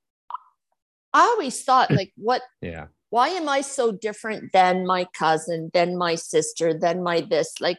I 1.14 1.22
always 1.22 1.62
thought, 1.64 1.92
like, 1.92 2.14
what? 2.16 2.42
Yeah. 2.62 2.88
Why 3.10 3.30
am 3.30 3.48
I 3.48 3.62
so 3.62 3.92
different 3.92 4.54
than 4.54 4.88
my 4.88 5.06
cousin, 5.18 5.70
than 5.74 5.98
my 5.98 6.16
sister, 6.16 6.74
than 6.74 7.04
my 7.04 7.22
this? 7.22 7.54
Like, 7.62 7.78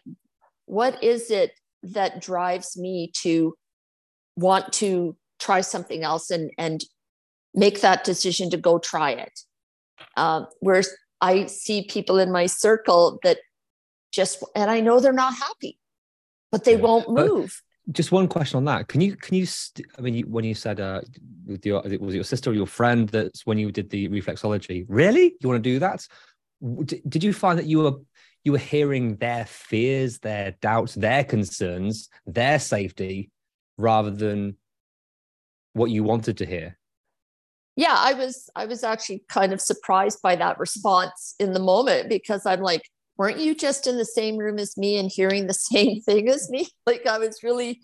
what 0.67 1.03
is 1.03 1.31
it 1.31 1.53
that 1.83 2.21
drives 2.21 2.77
me 2.77 3.11
to 3.23 3.55
want 4.37 4.73
to 4.75 5.17
try 5.39 5.61
something 5.61 6.03
else 6.03 6.31
and 6.31 6.51
and 6.59 6.85
make 7.55 7.81
that 7.81 8.05
decision 8.05 8.51
to 8.51 8.57
go 8.57 8.79
try 8.79 9.11
it. 9.11 9.41
Um, 10.17 10.47
whereas 10.61 10.89
i 11.21 11.47
see 11.47 11.87
people 11.87 12.19
in 12.19 12.33
my 12.33 12.47
circle 12.47 13.19
that 13.23 13.39
just 14.13 14.43
and 14.57 14.71
i 14.71 14.81
know 14.81 14.99
they're 14.99 15.13
not 15.13 15.35
happy 15.35 15.79
but 16.55 16.63
they 16.63 16.77
yeah. 16.77 16.83
won't 16.83 17.11
move. 17.11 17.61
just 17.91 18.13
one 18.13 18.29
question 18.29 18.57
on 18.59 18.65
that. 18.67 18.87
Can 18.87 19.01
you 19.01 19.17
can 19.17 19.35
you 19.35 19.45
st- 19.45 19.89
i 19.99 20.01
mean 20.01 20.15
you, 20.15 20.25
when 20.27 20.45
you 20.45 20.55
said 20.55 20.79
uh 20.79 21.01
with 21.47 21.67
your 21.67 21.85
it 21.85 22.01
was 22.01 22.15
it 22.15 22.19
your 22.19 22.25
sister 22.25 22.51
or 22.51 22.55
your 22.55 22.69
friend 22.69 23.09
that's 23.09 23.45
when 23.45 23.59
you 23.59 23.73
did 23.73 23.91
the 23.91 24.09
reflexology 24.09 24.87
really? 24.89 25.35
You 25.41 25.49
want 25.49 25.65
to 25.65 25.71
do 25.73 25.81
that? 25.81 26.07
Did 27.09 27.25
you 27.25 27.33
find 27.33 27.59
that 27.59 27.67
you 27.67 27.79
were 27.81 27.97
you 28.45 28.53
were 28.53 28.59
hearing 28.59 29.17
their 29.17 29.47
fears, 29.47 30.21
their 30.21 30.55
doubts, 30.61 30.95
their 30.95 31.25
concerns, 31.25 32.09
their 32.25 32.61
safety, 32.61 33.31
rather 33.77 34.11
than 34.11 34.57
what 35.75 35.91
you 35.91 36.03
wanted 36.03 36.39
to 36.39 36.47
hear. 36.47 36.79
Yeah, 37.77 37.95
I 37.97 38.15
was 38.15 38.49
I 38.57 38.67
was 38.67 38.85
actually 38.85 39.25
kind 39.29 39.53
of 39.53 39.61
surprised 39.61 40.23
by 40.23 40.37
that 40.37 40.59
response 40.59 41.35
in 41.39 41.53
the 41.53 41.61
moment 41.61 42.09
because 42.09 42.47
I'm 42.47 42.61
like, 42.61 42.89
weren't 43.19 43.41
you 43.41 43.55
just 43.55 43.87
in 43.87 43.99
the 43.99 44.05
same 44.05 44.37
room 44.37 44.59
as 44.59 44.77
me 44.77 44.97
and 44.97 45.11
hearing 45.11 45.47
the 45.47 45.55
same 45.73 46.01
thing 46.01 46.29
as 46.29 46.49
me? 46.51 46.69
Like 46.87 47.07
I 47.07 47.19
was 47.19 47.43
really 47.43 47.81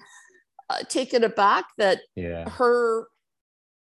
uh, 0.69 0.85
taken 0.89 1.25
aback 1.25 1.65
that 1.79 2.01
yeah. 2.15 2.49
her 2.49 3.09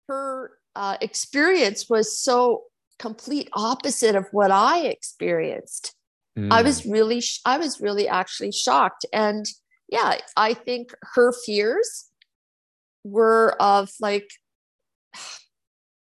her 0.09 0.53
uh, 0.77 0.97
experience 1.01 1.89
was 1.89 2.19
so 2.19 2.63
complete 2.99 3.49
opposite 3.53 4.15
of 4.15 4.27
what 4.31 4.51
I 4.51 4.81
experienced. 4.81 5.95
Mm. 6.39 6.53
I 6.53 6.63
was 6.63 6.87
really, 6.87 7.23
I 7.45 7.59
was 7.59 7.81
really 7.81 8.09
actually 8.09 8.53
shocked. 8.53 9.07
And 9.13 9.47
yeah, 9.89 10.19
I 10.37 10.55
think 10.55 10.93
her 11.15 11.33
fears 11.45 12.11
were 13.07 13.57
of 13.61 13.91
like, 14.01 14.29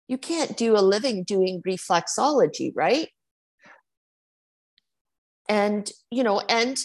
you 0.09 0.18
can't 0.18 0.57
do 0.57 0.76
a 0.76 0.83
living 0.83 1.24
doing 1.24 1.62
reflexology, 1.66 2.72
right? 2.74 3.09
And, 5.48 5.90
you 6.11 6.22
know, 6.24 6.40
and 6.48 6.76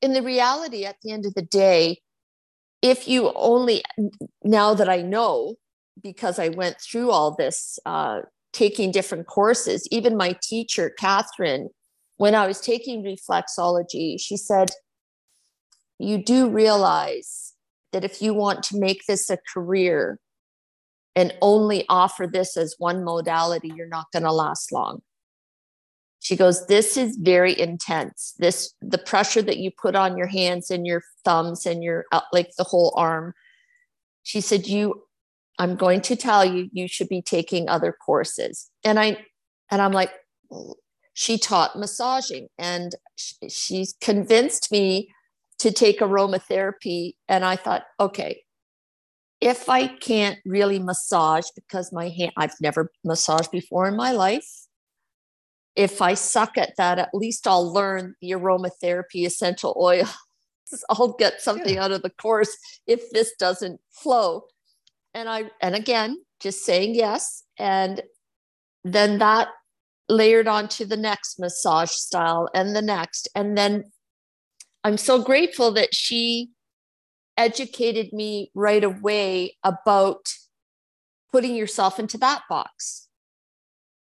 in 0.00 0.12
the 0.12 0.22
reality 0.22 0.84
at 0.84 0.96
the 1.02 1.12
end 1.12 1.26
of 1.26 1.34
the 1.34 1.42
day, 1.42 1.98
if 2.82 3.06
you 3.06 3.32
only, 3.34 3.82
now 4.42 4.74
that 4.74 4.88
I 4.88 5.02
know, 5.02 5.56
because 6.02 6.38
I 6.38 6.48
went 6.48 6.76
through 6.80 7.10
all 7.10 7.34
this, 7.34 7.78
uh, 7.86 8.22
taking 8.52 8.90
different 8.90 9.26
courses, 9.26 9.88
even 9.90 10.16
my 10.16 10.36
teacher, 10.42 10.92
Catherine, 10.98 11.70
when 12.16 12.34
I 12.34 12.46
was 12.46 12.60
taking 12.60 13.02
reflexology, 13.02 14.20
she 14.20 14.36
said, 14.36 14.70
You 15.98 16.22
do 16.22 16.48
realize 16.48 17.51
that 17.92 18.04
if 18.04 18.22
you 18.22 18.34
want 18.34 18.62
to 18.64 18.78
make 18.78 19.06
this 19.06 19.30
a 19.30 19.38
career 19.52 20.18
and 21.14 21.34
only 21.42 21.84
offer 21.88 22.26
this 22.26 22.56
as 22.56 22.74
one 22.78 23.04
modality, 23.04 23.70
you're 23.74 23.86
not 23.88 24.10
going 24.12 24.22
to 24.22 24.32
last 24.32 24.72
long. 24.72 25.02
She 26.20 26.36
goes, 26.36 26.66
This 26.66 26.96
is 26.96 27.16
very 27.16 27.58
intense. 27.58 28.34
This, 28.38 28.74
the 28.80 28.98
pressure 28.98 29.42
that 29.42 29.58
you 29.58 29.70
put 29.70 29.96
on 29.96 30.16
your 30.16 30.28
hands 30.28 30.70
and 30.70 30.86
your 30.86 31.02
thumbs 31.24 31.66
and 31.66 31.82
your, 31.82 32.06
uh, 32.12 32.20
like 32.32 32.50
the 32.56 32.64
whole 32.64 32.94
arm. 32.96 33.34
She 34.22 34.40
said, 34.40 34.66
You, 34.66 35.02
I'm 35.58 35.76
going 35.76 36.00
to 36.02 36.16
tell 36.16 36.44
you, 36.44 36.68
you 36.72 36.88
should 36.88 37.08
be 37.08 37.22
taking 37.22 37.68
other 37.68 37.92
courses. 37.92 38.70
And 38.84 38.98
I, 38.98 39.18
and 39.70 39.82
I'm 39.82 39.92
like, 39.92 40.12
she 41.14 41.38
taught 41.38 41.78
massaging 41.78 42.48
and 42.58 42.94
she's 43.48 43.94
convinced 44.00 44.72
me 44.72 45.12
to 45.62 45.70
take 45.70 46.00
aromatherapy. 46.00 47.14
And 47.28 47.44
I 47.44 47.54
thought, 47.54 47.84
okay, 48.00 48.42
if 49.40 49.68
I 49.68 49.86
can't 49.86 50.40
really 50.44 50.80
massage 50.80 51.44
because 51.54 51.92
my 51.92 52.08
hand, 52.08 52.32
I've 52.36 52.60
never 52.60 52.90
massaged 53.04 53.52
before 53.52 53.86
in 53.86 53.96
my 53.96 54.10
life. 54.10 54.48
If 55.76 56.02
I 56.02 56.14
suck 56.14 56.58
at 56.58 56.76
that, 56.78 56.98
at 56.98 57.14
least 57.14 57.46
I'll 57.46 57.72
learn 57.72 58.16
the 58.20 58.32
aromatherapy 58.32 59.24
essential 59.24 59.76
oil. 59.80 60.08
I'll 60.90 61.12
get 61.12 61.40
something 61.40 61.74
yeah. 61.74 61.84
out 61.84 61.92
of 61.92 62.02
the 62.02 62.10
course 62.10 62.56
if 62.88 63.08
this 63.12 63.32
doesn't 63.38 63.80
flow. 63.90 64.42
And 65.14 65.28
I, 65.28 65.44
and 65.60 65.76
again, 65.76 66.16
just 66.40 66.64
saying 66.64 66.96
yes. 66.96 67.44
And 67.56 68.02
then 68.82 69.18
that 69.18 69.48
layered 70.08 70.48
onto 70.48 70.84
the 70.84 70.96
next 70.96 71.38
massage 71.38 71.90
style 71.90 72.48
and 72.52 72.74
the 72.74 72.82
next. 72.82 73.28
And 73.36 73.56
then 73.56 73.91
I'm 74.84 74.98
so 74.98 75.22
grateful 75.22 75.72
that 75.72 75.94
she 75.94 76.50
educated 77.36 78.12
me 78.12 78.50
right 78.54 78.82
away 78.82 79.56
about 79.64 80.32
putting 81.30 81.54
yourself 81.54 81.98
into 81.98 82.18
that 82.18 82.42
box, 82.48 83.08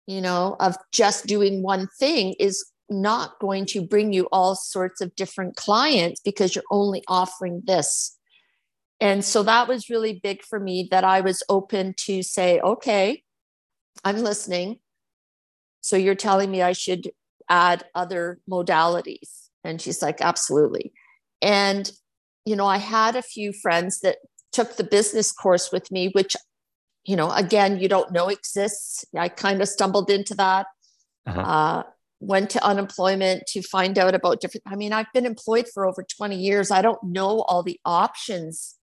you 0.06 0.22
know, 0.22 0.56
of 0.60 0.78
just 0.92 1.26
doing 1.26 1.64
one 1.64 1.88
thing 2.00 2.36
is 2.40 2.66
not 2.90 3.40
going 3.40 3.66
to 3.66 3.82
bring 3.82 4.14
you 4.14 4.28
all 4.32 4.56
sorts 4.56 5.02
of 5.02 5.16
different 5.16 5.56
clients 5.56 6.22
because 6.22 6.56
you're 6.56 6.64
only 6.72 7.04
offering 7.08 7.62
this. 7.66 8.18
And 9.00 9.24
so 9.24 9.44
that 9.44 9.68
was 9.68 9.90
really 9.90 10.20
big 10.22 10.44
for 10.44 10.60
me 10.60 10.88
that 10.92 11.04
I 11.04 11.22
was 11.22 11.44
open 11.50 11.94
to 12.06 12.24
say, 12.24 12.60
okay, 12.60 13.24
I'm 14.04 14.18
listening. 14.18 14.80
So 15.82 15.96
you're 15.98 16.16
telling 16.16 16.52
me 16.52 16.62
I 16.62 16.74
should 16.74 17.12
add 17.50 17.86
other 17.94 18.40
modalities? 18.50 19.47
And 19.64 19.82
she's 19.82 20.02
like, 20.02 20.22
absolutely. 20.22 20.94
And, 21.42 21.92
you 22.46 22.56
know, 22.56 22.66
I 22.66 22.78
had 22.78 23.16
a 23.16 23.22
few 23.22 23.54
friends 23.54 24.00
that 24.00 24.18
took 24.52 24.78
the 24.78 24.84
business 24.84 25.32
course 25.32 25.72
with 25.72 25.92
me, 25.92 26.10
which, 26.14 26.36
you 27.06 27.16
know, 27.16 27.32
again, 27.32 27.80
you 27.80 27.88
don't 27.88 28.12
know 28.12 28.30
exists. 28.30 29.06
I 29.16 29.30
kind 29.30 29.62
of 29.62 29.68
stumbled 29.68 30.10
into 30.10 30.36
that. 30.36 30.68
Uh-huh. 31.26 31.42
Uh, 31.42 31.84
went 32.20 32.50
to 32.50 32.66
unemployment 32.66 33.46
to 33.48 33.62
find 33.62 33.98
out 34.00 34.16
about 34.16 34.42
different 34.42 34.64
i 34.66 34.76
mean 34.76 34.92
i've 34.92 35.12
been 35.14 35.26
employed 35.26 35.68
for 35.72 35.86
over 35.86 36.04
20 36.04 36.36
years 36.36 36.72
i 36.72 36.82
don't 36.82 37.04
know 37.04 37.42
all 37.42 37.62
the 37.62 37.80
options 37.86 38.76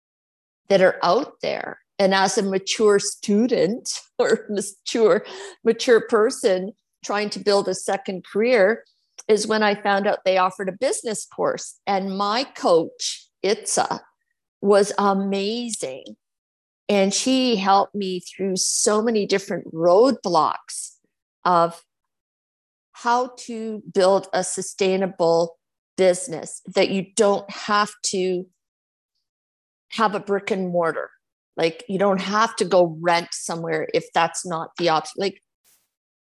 that 0.68 0.80
are 0.80 0.98
out 1.02 1.32
there 1.42 1.78
and 1.98 2.14
as 2.14 2.38
a 2.38 2.42
mature 2.42 2.98
student 2.98 3.90
or 4.18 4.46
mature 4.48 5.24
mature 5.64 6.00
person 6.08 6.72
trying 7.04 7.28
to 7.28 7.40
build 7.40 7.68
a 7.68 7.74
second 7.74 8.24
career 8.24 8.84
is 9.28 9.46
when 9.46 9.62
I 9.62 9.74
found 9.74 10.06
out 10.06 10.24
they 10.24 10.38
offered 10.38 10.68
a 10.68 10.72
business 10.72 11.26
course. 11.26 11.78
And 11.86 12.16
my 12.16 12.44
coach, 12.44 13.28
Itza, 13.42 14.00
was 14.60 14.92
amazing. 14.98 16.04
And 16.88 17.14
she 17.14 17.56
helped 17.56 17.94
me 17.94 18.20
through 18.20 18.56
so 18.56 19.00
many 19.00 19.26
different 19.26 19.72
roadblocks 19.72 20.92
of 21.44 21.82
how 22.92 23.32
to 23.36 23.82
build 23.92 24.28
a 24.32 24.44
sustainable 24.44 25.58
business 25.96 26.60
that 26.74 26.90
you 26.90 27.06
don't 27.16 27.48
have 27.50 27.92
to 28.06 28.46
have 29.92 30.14
a 30.14 30.20
brick 30.20 30.50
and 30.50 30.70
mortar. 30.70 31.10
Like 31.56 31.84
you 31.88 31.98
don't 31.98 32.20
have 32.20 32.56
to 32.56 32.64
go 32.64 32.96
rent 33.00 33.28
somewhere 33.32 33.88
if 33.94 34.06
that's 34.12 34.44
not 34.44 34.70
the 34.78 34.88
option. 34.88 35.12
Like 35.16 35.40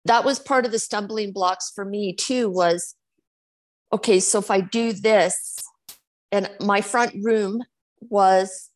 that 0.05 0.25
was 0.25 0.39
part 0.39 0.65
of 0.65 0.71
the 0.71 0.79
stumbling 0.79 1.31
blocks 1.31 1.71
for 1.73 1.85
me 1.85 2.13
too 2.13 2.49
was 2.49 2.95
okay 3.93 4.19
so 4.19 4.39
if 4.39 4.51
i 4.51 4.61
do 4.61 4.93
this 4.93 5.57
and 6.31 6.49
my 6.61 6.81
front 6.81 7.13
room 7.21 7.61
was 8.01 8.69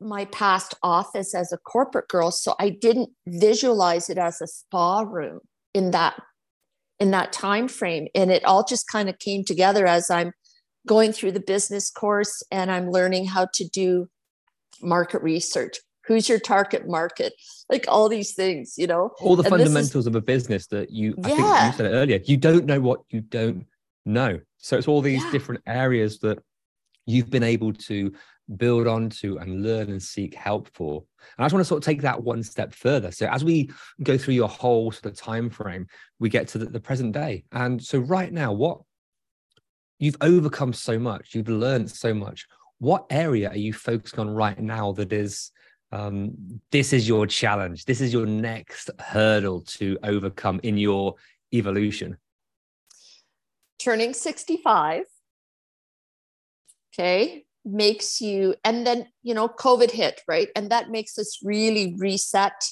my 0.00 0.24
past 0.26 0.74
office 0.82 1.34
as 1.34 1.52
a 1.52 1.58
corporate 1.58 2.08
girl 2.08 2.30
so 2.30 2.54
i 2.58 2.68
didn't 2.68 3.10
visualize 3.26 4.08
it 4.08 4.18
as 4.18 4.40
a 4.40 4.46
spa 4.46 5.00
room 5.00 5.40
in 5.74 5.90
that 5.90 6.20
in 6.98 7.10
that 7.10 7.32
time 7.32 7.68
frame 7.68 8.06
and 8.14 8.30
it 8.30 8.44
all 8.44 8.64
just 8.64 8.88
kind 8.88 9.08
of 9.08 9.18
came 9.18 9.44
together 9.44 9.86
as 9.86 10.10
i'm 10.10 10.32
going 10.86 11.12
through 11.12 11.32
the 11.32 11.40
business 11.40 11.90
course 11.90 12.42
and 12.50 12.72
i'm 12.72 12.90
learning 12.90 13.26
how 13.26 13.46
to 13.52 13.68
do 13.68 14.08
market 14.82 15.22
research 15.22 15.78
who's 16.10 16.28
your 16.28 16.40
target 16.40 16.88
market? 16.88 17.32
Like 17.68 17.84
all 17.86 18.08
these 18.08 18.34
things 18.34 18.74
you 18.76 18.88
know? 18.88 19.12
All 19.20 19.36
the 19.36 19.44
and 19.44 19.50
fundamentals 19.50 19.94
is, 19.94 20.06
of 20.08 20.16
a 20.16 20.20
business 20.20 20.66
that 20.66 20.90
you 20.90 21.14
i 21.24 21.28
yeah. 21.28 21.36
think 21.36 21.72
you 21.72 21.76
said 21.76 21.86
it 21.86 21.94
earlier 21.94 22.20
you 22.24 22.36
don't 22.36 22.66
know 22.66 22.80
what 22.80 23.00
you 23.10 23.20
don't 23.20 23.64
know. 24.04 24.40
So 24.58 24.76
it's 24.76 24.88
all 24.88 25.00
these 25.00 25.22
yeah. 25.22 25.30
different 25.30 25.62
areas 25.66 26.18
that 26.20 26.38
you've 27.06 27.30
been 27.30 27.44
able 27.44 27.72
to 27.72 28.12
build 28.56 28.88
onto 28.88 29.38
and 29.38 29.62
learn 29.62 29.88
and 29.90 30.02
seek 30.02 30.34
help 30.34 30.68
for. 30.74 31.04
And 31.36 31.44
i 31.44 31.44
just 31.44 31.54
want 31.54 31.60
to 31.64 31.68
sort 31.68 31.82
of 31.82 31.84
take 31.84 32.02
that 32.02 32.20
one 32.20 32.42
step 32.42 32.74
further. 32.74 33.12
So 33.12 33.26
as 33.28 33.44
we 33.44 33.70
go 34.02 34.18
through 34.18 34.34
your 34.34 34.48
whole 34.48 34.90
sort 34.90 35.06
of 35.06 35.16
time 35.16 35.48
frame 35.48 35.86
we 36.18 36.28
get 36.28 36.48
to 36.48 36.58
the, 36.58 36.66
the 36.66 36.80
present 36.80 37.12
day. 37.12 37.44
And 37.52 37.80
so 37.80 38.00
right 38.00 38.32
now 38.32 38.52
what 38.52 38.80
you've 40.00 40.16
overcome 40.20 40.72
so 40.72 40.98
much 40.98 41.36
you've 41.36 41.48
learned 41.48 41.88
so 41.88 42.12
much. 42.12 42.48
What 42.78 43.06
area 43.10 43.50
are 43.50 43.56
you 43.56 43.72
focusing 43.72 44.18
on 44.18 44.30
right 44.30 44.58
now 44.58 44.92
that 44.92 45.12
is 45.12 45.52
um, 45.92 46.60
this 46.70 46.92
is 46.92 47.08
your 47.08 47.26
challenge. 47.26 47.84
This 47.84 48.00
is 48.00 48.12
your 48.12 48.26
next 48.26 48.90
hurdle 48.98 49.62
to 49.62 49.98
overcome 50.02 50.60
in 50.62 50.78
your 50.78 51.16
evolution. 51.52 52.16
Turning 53.78 54.12
65 54.14 55.04
okay 56.92 57.44
makes 57.64 58.20
you 58.20 58.54
and 58.64 58.86
then 58.86 59.06
you 59.22 59.32
know 59.32 59.48
covid 59.48 59.90
hit 59.90 60.20
right? 60.28 60.48
And 60.54 60.70
that 60.70 60.90
makes 60.90 61.18
us 61.18 61.38
really 61.42 61.94
reset 61.98 62.64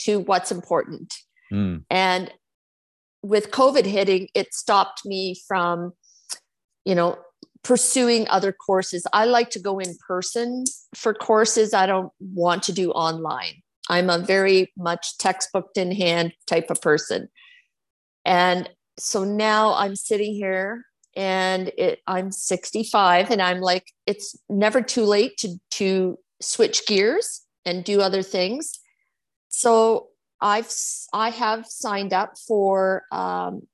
to 0.00 0.20
what's 0.20 0.50
important. 0.52 1.14
Mm. 1.50 1.84
and 1.88 2.30
with 3.22 3.50
covid 3.50 3.86
hitting 3.86 4.28
it 4.34 4.52
stopped 4.52 5.06
me 5.06 5.34
from 5.48 5.92
you 6.84 6.94
know 6.94 7.16
pursuing 7.68 8.26
other 8.30 8.50
courses. 8.50 9.06
I 9.12 9.26
like 9.26 9.50
to 9.50 9.60
go 9.60 9.78
in 9.78 9.94
person 10.06 10.64
for 10.94 11.12
courses. 11.12 11.74
I 11.74 11.84
don't 11.84 12.10
want 12.18 12.62
to 12.62 12.72
do 12.72 12.90
online. 12.92 13.60
I'm 13.90 14.08
a 14.08 14.18
very 14.18 14.72
much 14.74 15.18
textbook 15.18 15.68
in 15.76 15.92
hand 15.92 16.32
type 16.46 16.70
of 16.70 16.80
person. 16.80 17.28
And 18.24 18.70
so 18.98 19.22
now 19.22 19.74
I'm 19.74 19.96
sitting 19.96 20.32
here 20.32 20.86
and 21.14 21.70
it, 21.76 22.00
I'm 22.06 22.32
65 22.32 23.30
and 23.30 23.42
I'm 23.42 23.60
like, 23.60 23.92
it's 24.06 24.34
never 24.48 24.80
too 24.80 25.04
late 25.04 25.36
to, 25.40 25.60
to 25.72 26.18
switch 26.40 26.86
gears 26.86 27.42
and 27.66 27.84
do 27.84 28.00
other 28.00 28.22
things. 28.22 28.78
So 29.50 30.08
I've, 30.40 30.72
I 31.12 31.28
have 31.28 31.66
signed 31.66 32.14
up 32.14 32.38
for 32.38 33.02
um, 33.12 33.68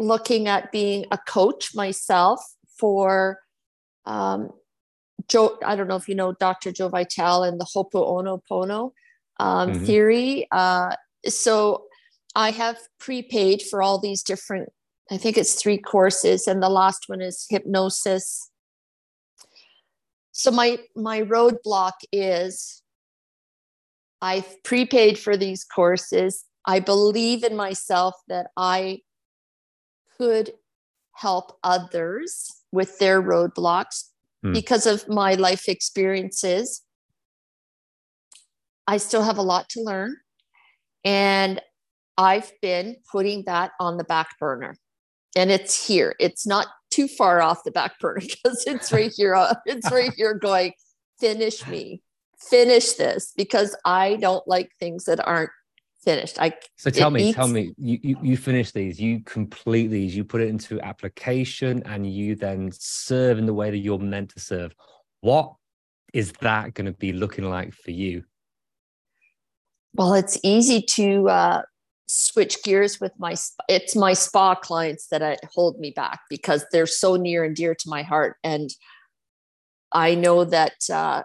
looking 0.00 0.48
at 0.48 0.72
being 0.72 1.06
a 1.12 1.18
coach 1.18 1.72
myself 1.76 2.44
for 2.78 3.38
um, 4.06 4.50
Joe. 5.28 5.58
I 5.64 5.76
don't 5.76 5.88
know 5.88 5.96
if 5.96 6.08
you 6.08 6.14
know 6.14 6.32
Dr. 6.32 6.72
Joe 6.72 6.88
Vitale 6.88 7.44
and 7.44 7.60
the 7.60 7.66
Ho'oponopono 7.72 8.92
um, 9.40 9.70
mm-hmm. 9.70 9.84
theory. 9.84 10.48
Uh, 10.50 10.94
so 11.26 11.84
I 12.34 12.50
have 12.50 12.78
prepaid 12.98 13.62
for 13.62 13.82
all 13.82 13.98
these 13.98 14.22
different. 14.22 14.70
I 15.10 15.16
think 15.16 15.36
it's 15.36 15.54
three 15.54 15.78
courses, 15.78 16.46
and 16.46 16.62
the 16.62 16.68
last 16.68 17.04
one 17.08 17.20
is 17.20 17.46
hypnosis. 17.48 18.50
So 20.32 20.50
my 20.50 20.78
my 20.96 21.22
roadblock 21.22 21.92
is 22.12 22.82
I've 24.20 24.62
prepaid 24.62 25.18
for 25.18 25.36
these 25.36 25.64
courses. 25.64 26.44
I 26.66 26.80
believe 26.80 27.44
in 27.44 27.56
myself 27.56 28.14
that 28.28 28.46
I 28.56 29.00
could 30.16 30.52
help 31.12 31.58
others 31.62 32.50
with 32.74 32.98
their 32.98 33.22
roadblocks 33.22 34.10
mm. 34.44 34.52
because 34.52 34.86
of 34.86 35.08
my 35.08 35.34
life 35.34 35.68
experiences. 35.68 36.82
I 38.86 38.98
still 38.98 39.22
have 39.22 39.38
a 39.38 39.42
lot 39.42 39.68
to 39.70 39.82
learn. 39.82 40.16
And 41.04 41.60
I've 42.18 42.52
been 42.60 42.96
putting 43.10 43.44
that 43.46 43.72
on 43.80 43.96
the 43.96 44.04
back 44.04 44.38
burner. 44.38 44.76
And 45.36 45.50
it's 45.50 45.86
here. 45.86 46.14
It's 46.20 46.46
not 46.46 46.68
too 46.90 47.08
far 47.08 47.42
off 47.42 47.64
the 47.64 47.70
back 47.70 47.98
burner 47.98 48.20
because 48.20 48.64
it's 48.66 48.92
right 48.92 49.12
here. 49.14 49.34
Uh, 49.34 49.54
it's 49.66 49.90
right 49.90 50.12
here 50.16 50.34
going, 50.34 50.72
finish 51.18 51.66
me, 51.66 52.02
finish 52.38 52.92
this, 52.92 53.32
because 53.36 53.76
I 53.84 54.16
don't 54.16 54.46
like 54.46 54.70
things 54.78 55.04
that 55.04 55.26
aren't 55.26 55.50
finished. 56.04 56.40
I 56.40 56.54
so 56.76 56.90
tell 56.90 57.10
me, 57.10 57.28
eats... 57.28 57.36
tell 57.36 57.48
me, 57.48 57.72
you, 57.76 57.98
you 58.02 58.16
you 58.22 58.36
finish 58.36 58.70
these, 58.70 59.00
you 59.00 59.20
complete 59.20 59.88
these, 59.88 60.14
you 60.16 60.24
put 60.24 60.40
it 60.40 60.48
into 60.48 60.80
application, 60.80 61.82
and 61.86 62.06
you 62.06 62.34
then 62.34 62.70
serve 62.72 63.38
in 63.38 63.46
the 63.46 63.54
way 63.54 63.70
that 63.70 63.78
you're 63.78 63.98
meant 63.98 64.30
to 64.34 64.40
serve. 64.40 64.74
What 65.20 65.54
is 66.12 66.32
that 66.40 66.74
going 66.74 66.86
to 66.86 66.92
be 66.92 67.12
looking 67.12 67.44
like 67.44 67.74
for 67.74 67.90
you? 67.90 68.24
Well, 69.94 70.14
it's 70.14 70.38
easy 70.42 70.82
to 70.82 71.28
uh, 71.28 71.62
switch 72.06 72.62
gears 72.62 73.00
with 73.00 73.12
my. 73.18 73.34
It's 73.68 73.96
my 73.96 74.12
spa 74.12 74.54
clients 74.54 75.08
that 75.08 75.22
I, 75.22 75.36
hold 75.52 75.78
me 75.78 75.90
back 75.90 76.20
because 76.28 76.64
they're 76.70 76.86
so 76.86 77.16
near 77.16 77.44
and 77.44 77.56
dear 77.56 77.74
to 77.74 77.88
my 77.88 78.02
heart, 78.02 78.36
and 78.44 78.70
I 79.92 80.14
know 80.14 80.44
that 80.44 80.74
uh, 80.92 81.22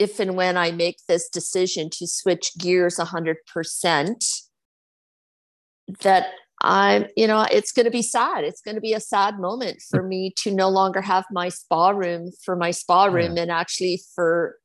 if 0.00 0.18
and 0.18 0.34
when 0.34 0.56
I 0.56 0.72
make 0.72 0.96
this 1.06 1.28
decision 1.28 1.90
to 1.90 2.06
switch 2.06 2.56
gears 2.58 2.96
100%, 2.96 4.24
that 6.00 6.28
I'm, 6.62 7.06
you 7.16 7.26
know, 7.26 7.46
it's 7.50 7.70
going 7.70 7.84
to 7.84 7.90
be 7.90 8.00
sad. 8.02 8.42
It's 8.44 8.62
going 8.62 8.76
to 8.76 8.80
be 8.80 8.94
a 8.94 9.00
sad 9.00 9.38
moment 9.38 9.82
for 9.90 10.02
me 10.02 10.32
to 10.38 10.52
no 10.52 10.70
longer 10.70 11.02
have 11.02 11.26
my 11.30 11.50
spa 11.50 11.90
room 11.90 12.30
for 12.42 12.56
my 12.56 12.70
spa 12.70 13.04
room 13.04 13.36
yeah. 13.36 13.42
and 13.42 13.50
actually 13.50 14.00
for 14.14 14.56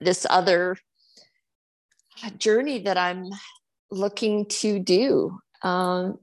this 0.00 0.26
other 0.28 0.76
journey 2.36 2.80
that 2.80 2.98
I'm 2.98 3.26
looking 3.92 4.46
to 4.46 4.80
do. 4.80 5.38
Um, 5.62 6.18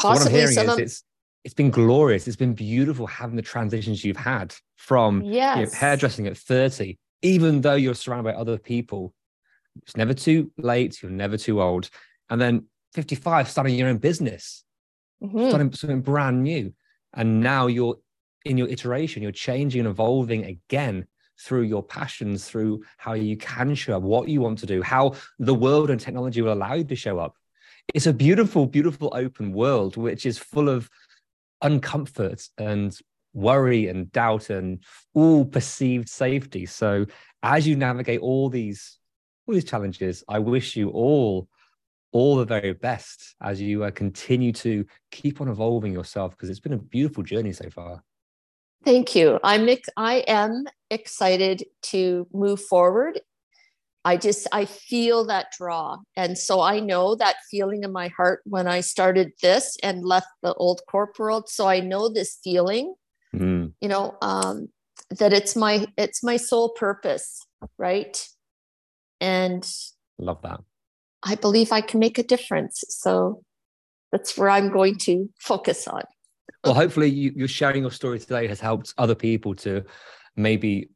possibly 0.00 0.46
so 0.46 0.52
some 0.52 0.68
of, 0.70 0.78
it's, 0.78 1.02
it's 1.44 1.54
been 1.54 1.70
glorious. 1.70 2.26
It's 2.26 2.36
been 2.36 2.54
beautiful 2.54 3.06
having 3.06 3.36
the 3.36 3.42
transitions 3.42 4.02
you've 4.02 4.16
had 4.16 4.54
from 4.76 5.22
yes. 5.22 5.58
you 5.58 5.64
know, 5.66 5.70
hairdressing 5.72 6.26
at 6.26 6.38
30 6.38 6.98
even 7.24 7.62
though 7.62 7.74
you're 7.74 7.94
surrounded 7.94 8.30
by 8.30 8.38
other 8.38 8.58
people. 8.58 9.14
It's 9.82 9.96
never 9.96 10.14
too 10.14 10.52
late. 10.56 11.02
You're 11.02 11.10
never 11.10 11.36
too 11.36 11.60
old. 11.60 11.90
And 12.30 12.40
then 12.40 12.66
55, 12.92 13.48
starting 13.48 13.74
your 13.74 13.88
own 13.88 13.96
business, 13.96 14.62
mm-hmm. 15.22 15.48
starting 15.48 15.72
something 15.72 16.02
brand 16.02 16.44
new. 16.44 16.72
And 17.14 17.40
now 17.40 17.66
you're 17.66 17.96
in 18.44 18.58
your 18.58 18.68
iteration, 18.68 19.22
you're 19.22 19.32
changing 19.32 19.80
and 19.80 19.88
evolving 19.88 20.44
again 20.44 21.06
through 21.40 21.62
your 21.62 21.82
passions, 21.82 22.48
through 22.48 22.84
how 22.98 23.14
you 23.14 23.36
can 23.36 23.74
show 23.74 23.96
up, 23.96 24.02
what 24.02 24.28
you 24.28 24.40
want 24.40 24.58
to 24.58 24.66
do, 24.66 24.82
how 24.82 25.14
the 25.38 25.54
world 25.54 25.90
and 25.90 25.98
technology 25.98 26.42
will 26.42 26.52
allow 26.52 26.74
you 26.74 26.84
to 26.84 26.94
show 26.94 27.18
up. 27.18 27.34
It's 27.94 28.06
a 28.06 28.12
beautiful, 28.12 28.66
beautiful 28.66 29.10
open 29.14 29.52
world, 29.52 29.96
which 29.96 30.26
is 30.26 30.38
full 30.38 30.68
of 30.68 30.90
uncomfort 31.62 32.48
and 32.58 32.96
worry 33.34 33.88
and 33.88 34.10
doubt 34.12 34.48
and 34.48 34.82
all 35.12 35.44
perceived 35.44 36.08
safety. 36.08 36.64
So 36.64 37.06
as 37.42 37.66
you 37.66 37.76
navigate 37.76 38.20
all 38.20 38.48
these 38.48 38.98
all 39.46 39.54
these 39.54 39.64
challenges, 39.64 40.24
I 40.28 40.38
wish 40.38 40.76
you 40.76 40.88
all 40.90 41.48
all 42.12 42.36
the 42.36 42.44
very 42.44 42.72
best 42.72 43.34
as 43.42 43.60
you 43.60 43.84
uh, 43.84 43.90
continue 43.90 44.52
to 44.52 44.86
keep 45.10 45.40
on 45.40 45.48
evolving 45.48 45.92
yourself 45.92 46.30
because 46.30 46.48
it's 46.48 46.60
been 46.60 46.72
a 46.72 46.78
beautiful 46.78 47.24
journey 47.24 47.52
so 47.52 47.68
far. 47.68 48.02
Thank 48.84 49.16
you. 49.16 49.40
I'm 49.42 49.68
I 49.96 50.16
am 50.28 50.64
excited 50.90 51.64
to 51.84 52.26
move 52.32 52.62
forward. 52.62 53.20
I 54.04 54.18
just 54.18 54.46
I 54.52 54.66
feel 54.66 55.24
that 55.26 55.46
draw. 55.56 55.98
And 56.16 56.36
so 56.36 56.60
I 56.60 56.80
know 56.80 57.14
that 57.16 57.36
feeling 57.50 57.82
in 57.82 57.92
my 57.92 58.08
heart 58.08 58.42
when 58.44 58.68
I 58.68 58.80
started 58.80 59.32
this 59.40 59.76
and 59.82 60.04
left 60.04 60.28
the 60.42 60.52
old 60.54 60.82
corporate. 60.88 61.48
So 61.48 61.66
I 61.66 61.80
know 61.80 62.10
this 62.10 62.38
feeling. 62.44 62.94
You 63.84 63.88
know 63.88 64.16
um, 64.22 64.68
that 65.18 65.32
it's 65.32 65.54
my 65.54 65.86
it's 65.96 66.24
my 66.24 66.38
sole 66.38 66.70
purpose 66.70 67.44
right? 67.78 68.26
And 69.20 69.68
love 70.18 70.42
that. 70.42 70.60
I 71.22 71.34
believe 71.36 71.72
i 71.72 71.80
can 71.80 72.00
make 72.00 72.18
a 72.18 72.22
difference. 72.22 72.84
So 72.88 73.42
that's 74.12 74.36
where 74.38 74.50
i'm 74.50 74.70
going 74.70 74.96
to 74.98 75.28
focus 75.40 75.88
on. 75.88 76.02
Well 76.62 76.74
hopefully 76.74 77.10
you, 77.10 77.32
you're 77.34 77.48
sharing 77.48 77.82
your 77.82 77.90
story 77.90 78.18
today 78.18 78.46
has 78.46 78.60
helped 78.60 78.94
other 78.98 79.14
people 79.14 79.54
to 79.56 79.84
maybe 80.36 80.90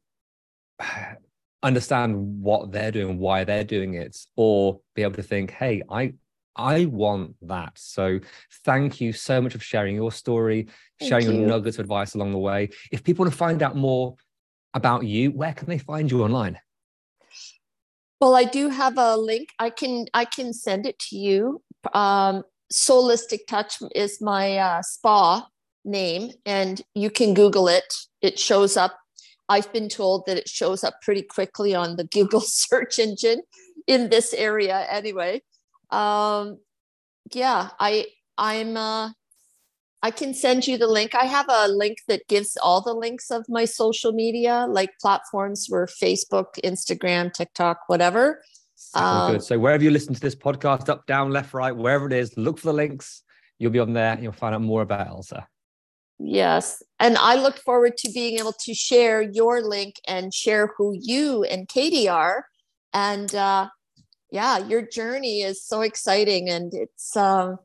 understand 1.63 2.41
what 2.41 2.71
they're 2.71 2.91
doing, 2.91 3.19
why 3.19 3.43
they're 3.43 3.65
doing 3.65 3.95
it, 3.95 4.17
or 4.37 4.79
be 4.95 5.03
able 5.03 5.15
to 5.15 5.23
think, 5.23 5.51
hey, 5.51 5.81
I 5.89 6.13
I 6.59 6.85
want 6.85 7.35
that. 7.47 7.71
So 7.75 8.19
thank 8.65 8.99
you 8.99 9.13
so 9.13 9.41
much 9.41 9.53
for 9.53 9.59
sharing 9.59 9.95
your 9.95 10.11
story, 10.11 10.67
Thank 10.99 11.09
sharing 11.09 11.27
you. 11.27 11.39
your 11.39 11.49
nuggets 11.49 11.77
of 11.77 11.83
advice 11.85 12.15
along 12.15 12.33
the 12.33 12.37
way. 12.37 12.69
If 12.91 13.03
people 13.03 13.23
want 13.23 13.33
to 13.33 13.37
find 13.37 13.63
out 13.63 13.77
more 13.77 14.15
about 14.73 15.05
you, 15.05 15.31
where 15.31 15.53
can 15.53 15.69
they 15.69 15.77
find 15.77 16.11
you 16.11 16.21
online? 16.23 16.59
Well, 18.19 18.35
I 18.35 18.43
do 18.43 18.67
have 18.67 18.97
a 18.97 19.15
link. 19.15 19.49
I 19.57 19.69
can 19.69 20.07
I 20.13 20.25
can 20.25 20.51
send 20.51 20.85
it 20.85 20.99
to 21.09 21.15
you. 21.15 21.61
Um, 21.93 22.43
Solistic 22.71 23.47
Touch 23.47 23.77
is 23.95 24.19
my 24.19 24.57
uh, 24.57 24.81
spa 24.81 25.47
name, 25.85 26.31
and 26.45 26.81
you 26.93 27.09
can 27.09 27.33
Google 27.33 27.69
it. 27.69 27.93
It 28.21 28.37
shows 28.37 28.75
up. 28.75 28.97
I've 29.47 29.71
been 29.71 29.87
told 29.87 30.25
that 30.25 30.35
it 30.35 30.49
shows 30.49 30.83
up 30.83 30.95
pretty 31.01 31.23
quickly 31.23 31.73
on 31.73 31.95
the 31.95 32.03
Google 32.03 32.41
search 32.45 32.99
engine 32.99 33.43
in 33.87 34.09
this 34.09 34.33
area. 34.33 34.85
Anyway, 34.89 35.41
um, 35.91 36.59
yeah, 37.33 37.69
I 37.79 38.07
I'm 38.37 38.77
uh, 38.77 39.09
I 40.01 40.11
can 40.11 40.33
send 40.33 40.67
you 40.67 40.77
the 40.77 40.87
link. 40.87 41.13
I 41.13 41.25
have 41.25 41.47
a 41.49 41.67
link 41.67 41.97
that 42.07 42.27
gives 42.27 42.57
all 42.57 42.81
the 42.81 42.93
links 42.93 43.31
of 43.31 43.45
my 43.49 43.65
social 43.65 44.13
media, 44.13 44.65
like 44.69 44.91
platforms 45.01 45.67
were 45.69 45.87
Facebook, 45.87 46.59
Instagram, 46.63 47.33
TikTok, 47.33 47.81
whatever. 47.87 48.41
Um, 48.93 49.33
good. 49.33 49.43
So 49.43 49.59
wherever 49.59 49.83
you 49.83 49.91
listen 49.91 50.13
to 50.13 50.21
this 50.21 50.35
podcast, 50.35 50.87
up, 50.87 51.05
down, 51.05 51.31
left, 51.31 51.53
right, 51.53 51.75
wherever 51.75 52.07
it 52.07 52.13
is, 52.13 52.35
look 52.37 52.59
for 52.59 52.67
the 52.67 52.73
links. 52.73 53.23
You'll 53.57 53.71
be 53.71 53.79
on 53.79 53.91
there 53.91 54.13
and 54.13 54.23
you'll 54.23 54.31
find 54.31 54.55
out 54.55 54.61
more 54.61 54.81
about 54.81 55.07
Elsa. 55.07 55.45
Yes. 56.17 56.81
And 56.99 57.17
I 57.17 57.35
look 57.35 57.57
forward 57.57 57.97
to 57.97 58.11
being 58.11 58.39
able 58.39 58.53
to 58.53 58.73
share 58.73 59.21
your 59.21 59.61
link 59.61 59.95
and 60.07 60.33
share 60.33 60.73
who 60.77 60.93
you 60.97 61.43
and 61.43 61.67
Katie 61.67 62.07
are. 62.07 62.45
And 62.93 63.33
uh, 63.35 63.69
yeah, 64.31 64.57
your 64.59 64.81
journey 64.81 65.41
is 65.41 65.63
so 65.63 65.81
exciting. 65.81 66.49
And 66.49 66.73
it's 66.73 67.15
um, 67.15 67.57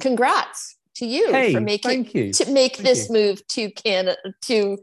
congrats 0.00 0.76
to 0.96 1.06
you 1.06 1.30
Hey, 1.32 1.52
for 1.52 1.60
making 1.60 2.08
you. 2.12 2.32
to 2.32 2.50
make 2.50 2.76
Thank 2.76 2.86
this 2.86 3.08
you. 3.08 3.14
move 3.14 3.46
to 3.48 3.70
Canada 3.70 4.16
to 4.42 4.78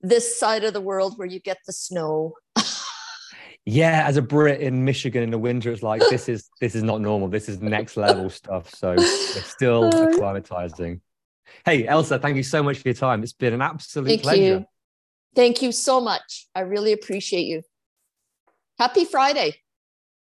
this 0.00 0.38
side 0.38 0.64
of 0.64 0.72
the 0.72 0.80
world 0.80 1.18
where 1.18 1.26
you 1.28 1.40
get 1.40 1.58
the 1.66 1.72
snow. 1.72 2.34
Yeah, 3.64 4.04
as 4.06 4.16
a 4.16 4.22
Brit 4.22 4.62
in 4.62 4.86
Michigan 4.86 5.22
in 5.22 5.30
the 5.30 5.38
winter, 5.38 5.70
it's 5.70 5.82
like 5.82 6.00
this 6.08 6.26
is 6.28 6.48
this 6.58 6.74
is 6.74 6.82
not 6.82 7.02
normal. 7.02 7.28
This 7.28 7.50
is 7.50 7.60
next 7.60 7.98
level 7.98 8.30
stuff. 8.30 8.74
So 8.74 8.94
we're 8.96 9.42
still 9.42 9.90
acclimatizing. 9.92 11.00
Hey, 11.66 11.86
Elsa, 11.86 12.18
thank 12.18 12.36
you 12.36 12.42
so 12.42 12.62
much 12.62 12.78
for 12.78 12.88
your 12.88 12.94
time. 12.94 13.22
It's 13.22 13.34
been 13.34 13.52
an 13.52 13.60
absolute 13.60 14.08
Thank 14.08 14.22
pleasure. 14.22 14.42
you. 14.42 14.64
Thank 15.34 15.60
you 15.60 15.72
so 15.72 16.00
much. 16.00 16.46
I 16.54 16.60
really 16.60 16.92
appreciate 16.92 17.44
you. 17.46 17.62
Happy 18.78 19.04
Friday. 19.04 19.56